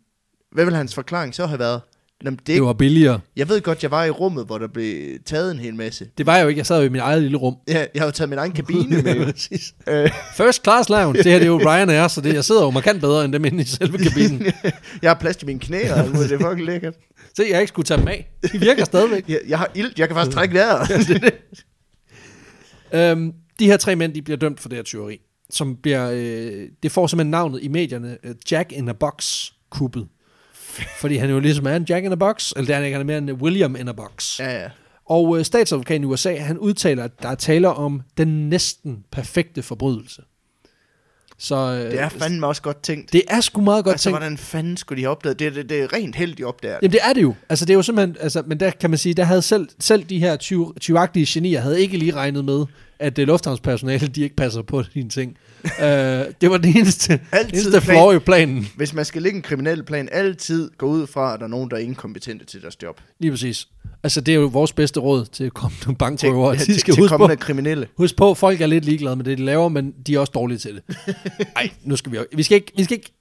hvad 0.51 0.65
vil 0.65 0.75
hans 0.75 0.95
forklaring 0.95 1.35
så 1.35 1.45
have 1.45 1.59
været? 1.59 1.81
Jamen, 2.25 2.37
det, 2.37 2.47
Det 2.47 2.63
var 2.63 2.73
billigere. 2.73 3.19
jeg 3.35 3.49
ved 3.49 3.61
godt, 3.61 3.83
jeg 3.83 3.91
var 3.91 4.03
i 4.05 4.09
rummet, 4.09 4.45
hvor 4.45 4.57
der 4.57 4.67
blev 4.67 5.17
taget 5.25 5.51
en 5.51 5.59
hel 5.59 5.75
masse. 5.75 6.07
Det 6.17 6.25
var 6.25 6.35
jeg 6.35 6.43
jo 6.43 6.47
ikke, 6.47 6.59
jeg 6.59 6.65
sad 6.65 6.79
jo 6.79 6.85
i 6.85 6.89
mit 6.89 7.01
eget 7.01 7.21
lille 7.21 7.37
rum. 7.37 7.55
Ja, 7.67 7.85
jeg 7.93 8.01
har 8.01 8.05
jo 8.05 8.11
taget 8.11 8.29
min 8.29 8.39
egen 8.39 8.51
kabine 8.51 9.01
med. 9.01 9.25
Præcis. 9.33 9.73
øh, 9.87 10.09
First 10.37 10.63
class 10.63 10.89
lounge. 10.89 11.17
Det 11.23 11.25
her 11.31 11.39
det 11.39 11.45
er 11.45 11.47
jo 11.47 11.57
Ryanair, 11.65 12.07
så 12.07 12.21
det, 12.21 12.33
jeg 12.33 12.43
sidder 12.45 12.63
jo 12.63 12.69
markant 12.69 13.01
bedre 13.01 13.25
end 13.25 13.33
dem 13.33 13.45
inde 13.45 13.61
i 13.61 13.65
selve 13.65 13.97
kabinen. 13.97 14.41
jeg 15.01 15.09
har 15.09 15.13
plads 15.19 15.37
til 15.37 15.47
mine 15.47 15.59
knæ, 15.59 15.91
og 15.91 15.97
det 16.07 16.31
er 16.31 16.39
fucking 16.49 16.65
lækkert. 16.65 16.93
Se, 17.37 17.43
jeg 17.49 17.59
ikke 17.59 17.67
skulle 17.69 17.85
tage 17.85 17.99
dem 17.99 18.07
af. 18.07 18.31
De 18.53 18.59
virker 18.59 18.85
stadigvæk. 18.85 19.29
Jeg, 19.29 19.39
jeg 19.47 19.57
har 19.57 19.71
ild, 19.75 19.91
jeg 19.97 20.07
kan 20.07 20.15
faktisk 20.15 20.35
trække 20.35 20.53
vejret. 20.53 20.89
øhm, 22.93 23.33
de 23.59 23.65
her 23.65 23.77
tre 23.77 23.95
mænd, 23.95 24.13
de 24.13 24.21
bliver 24.21 24.37
dømt 24.37 24.59
for 24.59 24.69
det 24.69 24.75
her 24.77 24.83
tyveri. 24.83 25.17
Som 25.49 25.75
bliver, 25.75 26.11
øh, 26.13 26.67
det 26.83 26.91
får 26.91 27.07
simpelthen 27.07 27.31
navnet 27.31 27.63
i 27.63 27.67
medierne, 27.67 28.17
øh, 28.23 28.35
Jack 28.51 28.71
in 28.71 28.89
a 28.89 28.93
Box 28.93 29.45
kuppet. 29.71 30.07
Fordi 31.01 31.15
han 31.15 31.29
jo 31.29 31.39
ligesom 31.39 31.65
er 31.67 31.75
en 31.75 31.85
Jack 31.89 32.05
in 32.05 32.11
a 32.11 32.15
Box, 32.15 32.51
eller 32.51 32.65
det 32.65 32.73
er 32.73 32.77
han 32.77 32.85
ikke, 32.85 32.97
han 32.97 33.01
er 33.01 33.05
mere 33.05 33.17
en 33.17 33.31
William 33.31 33.75
in 33.75 33.87
a 33.87 33.91
Box. 33.91 34.39
ja, 34.39 34.61
ja. 34.63 34.69
Og 35.05 35.37
øh, 35.39 35.45
statsadvokaten 35.45 36.03
i 36.03 36.05
USA, 36.05 36.35
han 36.35 36.57
udtaler, 36.57 37.03
at 37.03 37.11
der 37.21 37.29
er 37.29 37.35
taler 37.35 37.69
om 37.69 38.01
den 38.17 38.49
næsten 38.49 39.03
perfekte 39.11 39.61
forbrydelse. 39.63 40.21
Så 41.37 41.55
øh, 41.55 41.91
Det 41.91 41.99
er 41.99 42.09
fandme 42.09 42.47
også 42.47 42.61
godt 42.61 42.83
tænkt. 42.83 43.13
det 43.13 43.21
er 43.27 43.41
sgu 43.41 43.61
meget 43.61 43.83
godt 43.83 43.93
altså, 43.93 44.03
tænkt. 44.03 44.19
hvordan 44.19 44.37
fanden 44.37 44.77
skulle 44.77 44.97
de 44.97 45.03
have 45.03 45.11
opdaget? 45.11 45.39
Det, 45.39 45.55
det, 45.55 45.69
det 45.69 45.79
er 45.81 45.93
rent 45.93 46.15
held, 46.15 46.35
de 46.35 46.43
opdager. 46.43 46.73
det. 46.75 46.81
Jamen 46.81 46.91
det 46.91 46.99
er 47.03 47.13
det 47.13 47.21
jo. 47.21 47.35
Altså 47.49 47.65
det 47.65 47.73
er 47.73 47.75
jo 47.75 47.81
simpelthen, 47.81 48.17
altså, 48.19 48.43
men 48.47 48.59
der 48.59 48.69
kan 48.71 48.89
man 48.89 48.99
sige, 48.99 49.13
der 49.13 49.23
havde 49.23 49.41
selv, 49.41 49.67
selv 49.79 50.03
de 50.03 50.19
her 50.19 50.35
20 50.35 50.73
20-agtige 50.83 51.25
genier, 51.33 51.59
havde 51.61 51.81
ikke 51.81 51.97
lige 51.97 52.13
regnet 52.13 52.45
med, 52.45 52.65
at 53.03 53.15
det 53.15 53.27
lufthavnspersonale, 53.27 54.07
de 54.07 54.21
ikke 54.21 54.35
passer 54.35 54.61
på 54.61 54.83
dine 54.93 55.09
ting. 55.09 55.37
uh, 55.63 55.69
det 56.41 56.49
var 56.49 56.57
det 56.57 56.75
eneste, 56.77 57.19
Altid 57.31 57.53
eneste 57.53 57.81
flaw 57.81 58.11
i 58.11 58.19
planen. 58.19 58.67
Hvis 58.75 58.93
man 58.93 59.05
skal 59.05 59.21
lægge 59.21 59.35
en 59.35 59.41
kriminel 59.41 59.83
plan, 59.83 60.09
altid 60.11 60.71
gå 60.77 60.85
ud 60.85 61.07
fra, 61.07 61.33
at 61.33 61.39
der 61.39 61.45
er 61.45 61.49
nogen, 61.49 61.69
der 61.71 61.75
er 61.77 61.81
inkompetente 61.81 62.45
til 62.45 62.61
deres 62.61 62.83
job. 62.83 63.01
Lige 63.19 63.31
præcis. 63.31 63.67
Altså 64.03 64.21
det 64.21 64.31
er 64.33 64.35
jo 64.39 64.45
vores 64.45 64.73
bedste 64.73 64.99
råd 64.99 65.25
til 65.25 65.51
kommende 65.51 65.85
Til, 65.85 65.95
bankrøver. 65.95 66.47
ja, 66.53 66.59
De 66.59 66.63
til, 66.65 66.79
skal 66.79 66.93
til 66.93 67.01
huske 67.03 67.17
på, 67.17 67.27
kriminelle. 67.39 67.87
husk 67.97 68.15
på, 68.15 68.33
folk 68.33 68.61
er 68.61 68.67
lidt 68.67 68.85
ligeglade 68.85 69.15
med 69.15 69.25
det, 69.25 69.37
de 69.37 69.43
laver, 69.45 69.69
men 69.69 69.91
de 70.07 70.15
er 70.15 70.19
også 70.19 70.31
dårlige 70.35 70.57
til 70.57 70.75
det. 70.75 70.83
Nej, 71.55 71.69
nu 71.83 71.95
skal 71.95 72.11
vi 72.11 72.17
jo- 72.17 72.25
Vi 72.35 72.43
skal 72.43 72.55
ikke... 72.55 72.71
Vi 72.77 72.83
skal 72.83 72.97
ikke 72.97 73.13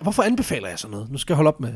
hvorfor 0.00 0.22
anbefaler 0.22 0.68
jeg 0.68 0.78
sådan 0.78 0.90
noget? 0.92 1.10
Nu 1.10 1.18
skal 1.18 1.32
jeg 1.32 1.36
holde 1.36 1.48
op 1.48 1.60
med 1.60 1.72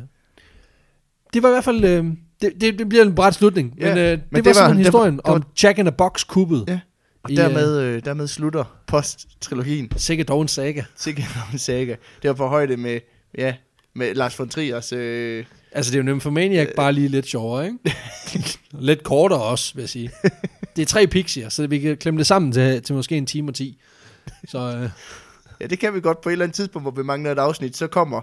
det 1.34 1.42
var 1.42 1.48
i 1.48 1.52
hvert 1.52 1.64
fald, 1.64 1.84
øh, 1.84 2.04
det, 2.40 2.52
det, 2.60 2.78
det 2.78 2.88
bliver 2.88 3.04
en 3.04 3.14
bræt 3.14 3.34
slutning, 3.34 3.74
Ja, 3.80 3.88
men, 3.88 3.98
øh, 3.98 4.04
det, 4.10 4.10
men 4.10 4.20
var 4.30 4.40
det 4.42 4.44
var- 4.46 4.52
simpelthen 4.52 4.84
det 4.84 4.92
var- 4.92 4.98
historien 4.98 5.16
det 5.16 5.22
var- 5.26 5.32
om 5.34 5.42
Jack 5.62 5.78
in 5.78 5.86
a 5.86 5.90
Box 5.90 6.26
kuppet. 6.26 6.64
Ja. 6.68 6.80
Og 7.26 7.32
I, 7.32 7.36
dermed, 7.36 7.80
øh, 7.80 8.04
dermed 8.04 8.26
slutter 8.26 8.64
post-trilogien. 8.86 9.92
Sikkert 9.96 10.28
dog 10.28 10.42
en 10.42 10.48
saga. 10.48 10.84
Sikkert 10.96 11.36
en 11.52 11.58
saga. 11.58 11.96
Det 12.22 12.28
var 12.28 12.34
på 12.34 12.46
højde 12.46 12.76
med, 12.76 13.00
ja, 13.38 13.54
med 13.94 14.14
Lars 14.14 14.38
von 14.38 14.48
Triers... 14.48 14.92
Øh, 14.92 15.44
Altså, 15.72 15.92
det 15.92 15.98
er 15.98 16.02
jo 16.02 16.04
Nymphomaniac, 16.04 16.68
bare 16.76 16.92
lige 16.92 17.08
lidt 17.08 17.26
sjovere, 17.26 17.66
ikke? 17.66 17.78
lidt 18.88 19.02
kortere 19.02 19.42
også, 19.42 19.74
vil 19.74 19.82
jeg 19.82 19.88
sige. 19.88 20.10
Det 20.76 20.82
er 20.82 20.86
tre 20.86 21.06
pixier, 21.06 21.48
så 21.48 21.66
vi 21.66 21.78
kan 21.78 21.96
klemme 21.96 22.18
det 22.18 22.26
sammen 22.26 22.52
til, 22.52 22.82
til 22.82 22.94
måske 22.94 23.16
en 23.16 23.26
time 23.26 23.50
og 23.50 23.54
ti. 23.54 23.80
Så 24.48 24.58
øh, 24.58 24.90
ja, 25.60 25.66
det 25.66 25.78
kan 25.78 25.94
vi 25.94 26.00
godt 26.00 26.20
på 26.20 26.28
et 26.28 26.32
eller 26.32 26.44
andet 26.44 26.54
tidspunkt, 26.56 26.84
hvor 26.84 26.90
vi 26.90 27.02
mangler 27.02 27.32
et 27.32 27.38
afsnit. 27.38 27.76
Så 27.76 27.86
kommer 27.86 28.20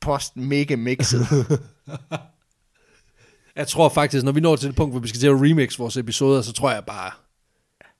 post 0.00 0.36
mega 0.36 0.76
mixet. 0.76 1.26
jeg 3.56 3.68
tror 3.68 3.88
faktisk, 3.88 4.24
når 4.24 4.32
vi 4.32 4.40
når 4.40 4.56
til 4.56 4.68
det 4.68 4.76
punkt, 4.76 4.92
hvor 4.92 5.00
vi 5.00 5.08
skal 5.08 5.20
til 5.20 5.28
at 5.28 5.34
remix 5.34 5.78
vores 5.78 5.96
episoder, 5.96 6.42
så 6.42 6.52
tror 6.52 6.70
jeg 6.70 6.84
bare, 6.84 7.10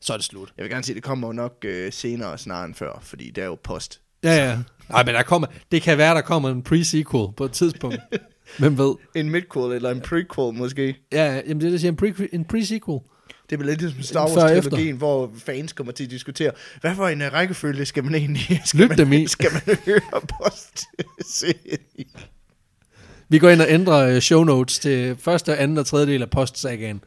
så 0.01 0.13
er 0.13 0.17
det 0.17 0.27
slut. 0.27 0.53
Jeg 0.57 0.63
vil 0.63 0.71
gerne 0.71 0.85
sige, 0.85 0.95
det 0.95 1.03
kommer 1.03 1.29
jo 1.29 1.33
nok 1.33 1.57
øh, 1.65 1.93
senere 1.93 2.39
snarere 2.39 2.65
end 2.65 2.75
før, 2.75 2.99
fordi 3.03 3.31
det 3.31 3.43
er 3.43 3.47
jo 3.47 3.59
post. 3.63 4.01
Ja, 4.23 4.49
ja. 4.49 4.59
Nej, 4.89 5.05
men 5.05 5.15
der 5.15 5.23
kommer, 5.23 5.49
det 5.73 5.83
kan 5.83 5.99
være, 5.99 6.15
der 6.15 6.21
kommer 6.21 6.51
en 6.51 6.63
pre-sequel 6.69 7.33
på 7.37 7.45
et 7.45 7.53
tidspunkt. 7.53 7.99
Hvem 8.59 8.79
ved? 8.79 8.95
En 9.15 9.31
midquel 9.31 9.73
eller 9.73 9.91
en 9.91 10.01
prequel 10.01 10.55
måske. 10.55 10.97
Ja, 11.13 11.35
ja, 11.35 11.41
jamen 11.49 11.61
det 11.61 11.67
er 11.67 11.71
det, 11.71 11.81
siger, 11.81 11.91
en, 11.91 11.97
pre, 11.97 12.29
en 12.33 12.45
pre-sequel. 12.53 13.01
Det 13.51 13.57
er 13.57 13.59
vel 13.59 13.67
lidt 13.67 13.81
ligesom 13.81 14.03
Star 14.03 14.27
Wars-trilogien, 14.27 14.97
hvor 14.97 15.33
fans 15.37 15.73
kommer 15.73 15.93
til 15.93 16.05
at 16.05 16.11
diskutere, 16.11 16.51
hvad 16.81 16.95
for 16.95 17.09
en 17.09 17.23
uh, 17.23 17.33
rækkefølge 17.33 17.87
skal 17.87 18.05
man 18.05 18.15
egentlig 18.15 18.63
skal 18.65 18.81
Lyt 18.81 18.89
man, 18.89 18.99
dem 18.99 19.13
i. 19.13 19.27
skal 19.37 19.51
man 19.53 19.77
høre 19.85 20.21
post? 20.41 20.85
Vi 23.29 23.39
går 23.39 23.51
ind 23.51 23.61
og 23.61 23.67
ændrer 23.71 24.15
øh, 24.15 24.21
show 24.21 24.45
notes 24.45 24.79
til 24.79 25.17
første, 25.17 25.57
anden 25.57 25.79
og 25.79 25.87
tredje 25.87 26.07
del 26.07 26.23
af 26.23 26.31
postsagaen. 26.31 27.01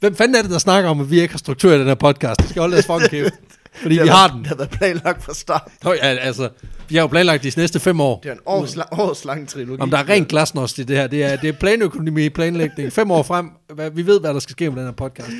Hvem 0.00 0.14
fanden 0.16 0.34
er 0.36 0.42
det, 0.42 0.50
der 0.50 0.58
snakker 0.58 0.90
om, 0.90 1.00
at 1.00 1.10
vi 1.10 1.20
ikke 1.20 1.32
har 1.32 1.38
struktur 1.38 1.72
i 1.72 1.78
den 1.78 1.86
her 1.86 1.94
podcast? 1.94 2.40
Det 2.40 2.48
skal 2.48 2.60
holde 2.60 2.72
deres 2.74 2.86
fucking 2.86 3.10
kæft. 3.10 3.34
Fordi 3.82 3.98
vi 4.02 4.08
har 4.08 4.28
den. 4.28 4.38
Det 4.38 4.46
har 4.46 4.54
været 4.54 4.70
planlagt 4.70 5.24
fra 5.24 5.34
start. 5.34 5.68
Nå, 5.84 5.92
ja, 5.92 5.98
altså, 6.00 6.48
vi 6.88 6.94
har 6.94 7.02
jo 7.02 7.06
planlagt 7.06 7.42
de 7.42 7.52
næste 7.56 7.80
fem 7.80 8.00
år. 8.00 8.20
Det 8.22 8.28
er 8.28 8.32
en 8.32 8.40
års, 8.46 8.76
lang, 8.76 8.88
års 9.00 9.24
lang 9.24 9.48
trilogi. 9.48 9.80
Om 9.80 9.90
der 9.90 9.98
er 9.98 10.08
rent 10.08 10.28
glasnost 10.28 10.78
i 10.78 10.82
det 10.82 10.96
her. 10.96 11.06
Det 11.06 11.24
er, 11.24 11.36
det 11.36 11.48
er 11.48 11.52
planøkonomi, 11.52 12.28
planlægning. 12.28 12.92
Fem 12.92 13.10
år 13.10 13.22
frem. 13.22 13.50
Hvad, 13.74 13.90
vi 13.90 14.06
ved, 14.06 14.20
hvad 14.20 14.34
der 14.34 14.40
skal 14.40 14.52
ske 14.52 14.70
med 14.70 14.76
den 14.78 14.84
her 14.86 14.92
podcast. 14.92 15.30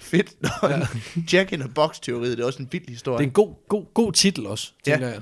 Fedt. 0.00 0.26
Nå, 0.42 0.68
ja. 0.68 0.78
Jack 1.32 1.52
in 1.52 1.62
a 1.62 1.66
box 1.74 1.98
teoriet, 2.02 2.36
det 2.38 2.42
er 2.42 2.46
også 2.46 2.58
en 2.62 2.68
vild 2.72 2.88
historie. 2.88 3.18
Det 3.18 3.24
er 3.24 3.28
en 3.28 3.32
god, 3.32 3.54
god, 3.68 3.84
god 3.94 4.12
titel 4.12 4.46
også, 4.46 4.72
Ja. 4.86 4.90
tænker 4.92 5.08
jeg. 5.08 5.16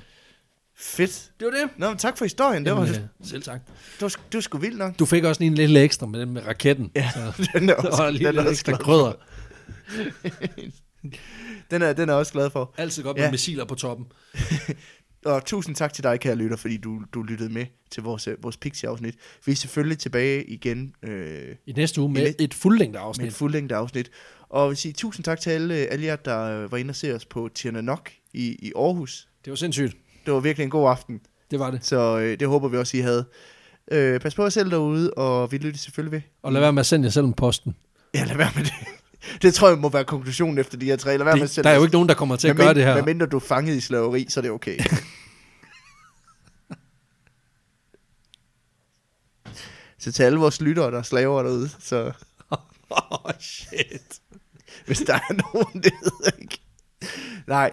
Fedt. 0.81 1.31
Det 1.41 1.47
var 1.47 1.53
det. 1.53 1.71
Nå, 1.79 1.89
men 1.89 1.99
tak 1.99 2.19
for 2.19 2.25
historien. 2.25 2.65
Det 2.65 2.73
var, 2.73 2.79
Jamen, 2.79 2.95
det 2.95 3.09
øh, 3.21 3.27
selv 3.27 3.43
tak. 3.43 3.61
var, 4.01 4.09
det 4.09 4.35
var 4.35 4.41
sgu 4.41 4.59
vildt 4.59 4.79
nok. 4.79 4.99
Du 4.99 5.07
fik 5.07 5.25
også 5.25 5.41
lige 5.41 5.49
en 5.51 5.55
lille 5.55 5.81
ekstra 5.83 6.07
med 6.07 6.21
den 6.21 6.31
med 6.33 6.47
raketten. 6.47 6.91
Ja, 6.95 7.11
Så, 7.15 7.49
den 7.59 7.69
er 7.69 7.75
der 7.81 7.89
også, 7.89 8.03
var 8.03 8.11
lige 8.11 8.27
den 8.29 8.37
er 8.37 8.41
også 8.41 8.51
ekstra 8.51 8.73
glad 8.73 8.79
krydder. 8.79 9.13
Den 11.71 11.83
er, 11.83 11.93
den 11.93 12.09
er 12.09 12.13
også 12.15 12.33
glad 12.33 12.51
for. 12.51 12.75
Altid 12.79 13.03
godt 13.03 13.17
Ja. 13.17 13.23
med 13.23 13.31
missiler 13.31 13.65
på 13.65 13.75
toppen. 13.75 14.07
Og 15.25 15.45
tusind 15.45 15.77
tak 15.77 15.93
til 15.93 16.05
dig, 16.05 16.21
kære 16.21 16.35
lytter, 16.37 16.57
fordi 16.57 16.77
du, 16.77 17.03
du 17.15 17.23
lyttede 17.23 17.53
med 17.53 17.67
til 17.91 18.03
vores, 18.03 18.29
øh, 18.29 18.43
vores 18.43 18.57
Pixie-afsnit. 18.57 19.15
Vi 19.47 19.53
er 19.53 19.57
selvfølgelig 19.57 19.99
tilbage 19.99 20.45
igen 20.45 20.95
øh, 21.03 21.57
I 21.67 21.73
næste 21.73 22.01
uge 22.01 22.13
med 22.13 22.35
et 22.39 22.55
fuldlængde 22.55 22.93
med 22.93 23.01
et 23.01 23.05
afsnit. 23.05 23.33
fuldlængde 23.33 23.75
afsnit. 23.75 24.11
Og 24.49 24.63
jeg 24.63 24.69
vil 24.69 24.77
sige 24.77 24.93
tusind 24.93 25.25
tak 25.25 25.41
til 25.41 25.51
alle, 25.51 25.75
alle 25.75 26.05
jer, 26.07 26.17
der 26.17 26.41
øh, 26.63 26.73
var 26.73 26.79
inde 26.79 26.91
og 26.91 26.97
se 26.97 27.15
os 27.15 27.25
på 27.25 27.49
Tierna 27.55 27.81
Nok 27.81 28.11
i, 28.33 28.47
i 28.67 28.73
Aarhus. 28.77 29.29
Det 29.45 29.51
var 29.51 29.57
sindssygt. 29.57 29.97
Det 30.27 30.35
var 30.35 30.41
virkelig 30.41 30.65
en 30.65 30.71
god 30.71 30.91
aften, 30.91 31.21
Det 31.51 31.59
var 31.59 31.71
det. 31.71 31.85
så 31.87 32.19
øh, 32.19 32.41
det 32.41 32.49
håber 32.49 32.69
vi 32.69 32.77
også, 32.77 32.97
I 32.97 33.01
havde. 33.01 33.25
Øh, 33.93 34.21
pas 34.21 34.35
på 34.35 34.43
jer 34.43 34.49
selv 34.49 34.71
derude, 34.71 35.11
og 35.15 35.53
vi 35.53 35.59
lytter 35.59 35.79
selvfølgelig 35.79 36.13
ved. 36.13 36.21
Og 36.43 36.53
lad 36.53 36.61
være 36.61 36.73
med 36.73 36.81
at 36.81 36.87
sende 36.87 37.05
jer 37.07 37.11
selv 37.11 37.27
en 37.27 37.35
posten. 37.35 37.77
Ja, 38.15 38.25
lad 38.25 38.37
være 38.37 38.51
med 38.57 38.65
det. 38.65 38.73
Det 39.43 39.55
tror 39.55 39.69
jeg 39.69 39.79
må 39.79 39.89
være 39.89 40.05
konklusionen 40.05 40.59
efter 40.59 40.79
de 40.79 40.87
her 40.87 40.97
tre. 40.97 41.17
Lad 41.17 41.25
være 41.25 41.35
med 41.35 41.43
at 41.43 41.49
Det, 41.49 41.51
sende 41.55 41.65
der 41.69 41.75
er 41.75 41.77
jo 41.79 41.83
ikke 41.83 41.93
nogen, 41.93 42.09
der 42.09 42.15
kommer 42.15 42.37
til 42.37 42.49
at 42.49 42.57
gøre 42.57 42.75
det 42.75 42.85
her. 42.85 42.95
Medmindre 42.95 43.27
du 43.27 43.37
er 43.37 43.41
fanget 43.41 43.77
i 43.77 43.81
slaveri, 43.81 44.27
så 44.29 44.41
er 44.41 44.43
det 44.43 44.51
okay. 44.51 44.79
så 49.99 50.13
til 50.13 50.23
alle 50.23 50.39
vores 50.39 50.61
lyttere, 50.61 50.91
der 50.91 50.99
er 50.99 51.03
slaver 51.03 51.43
derude, 51.43 51.71
så 51.79 52.13
Oh, 52.91 53.31
shit. 53.41 54.21
hvis 54.87 54.99
der 54.99 55.15
er 55.15 55.53
nogen, 55.55 55.83
det 55.83 55.93
ved 56.03 56.13
jeg 56.25 56.33
ikke. 56.43 56.61
Nej, 57.47 57.73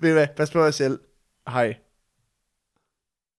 ved 0.00 0.08
du 0.10 0.14
hvad, 0.14 0.26
pas 0.36 0.50
på 0.50 0.64
jer 0.64 0.70
selv. 0.70 0.98
Hi. 1.48 1.80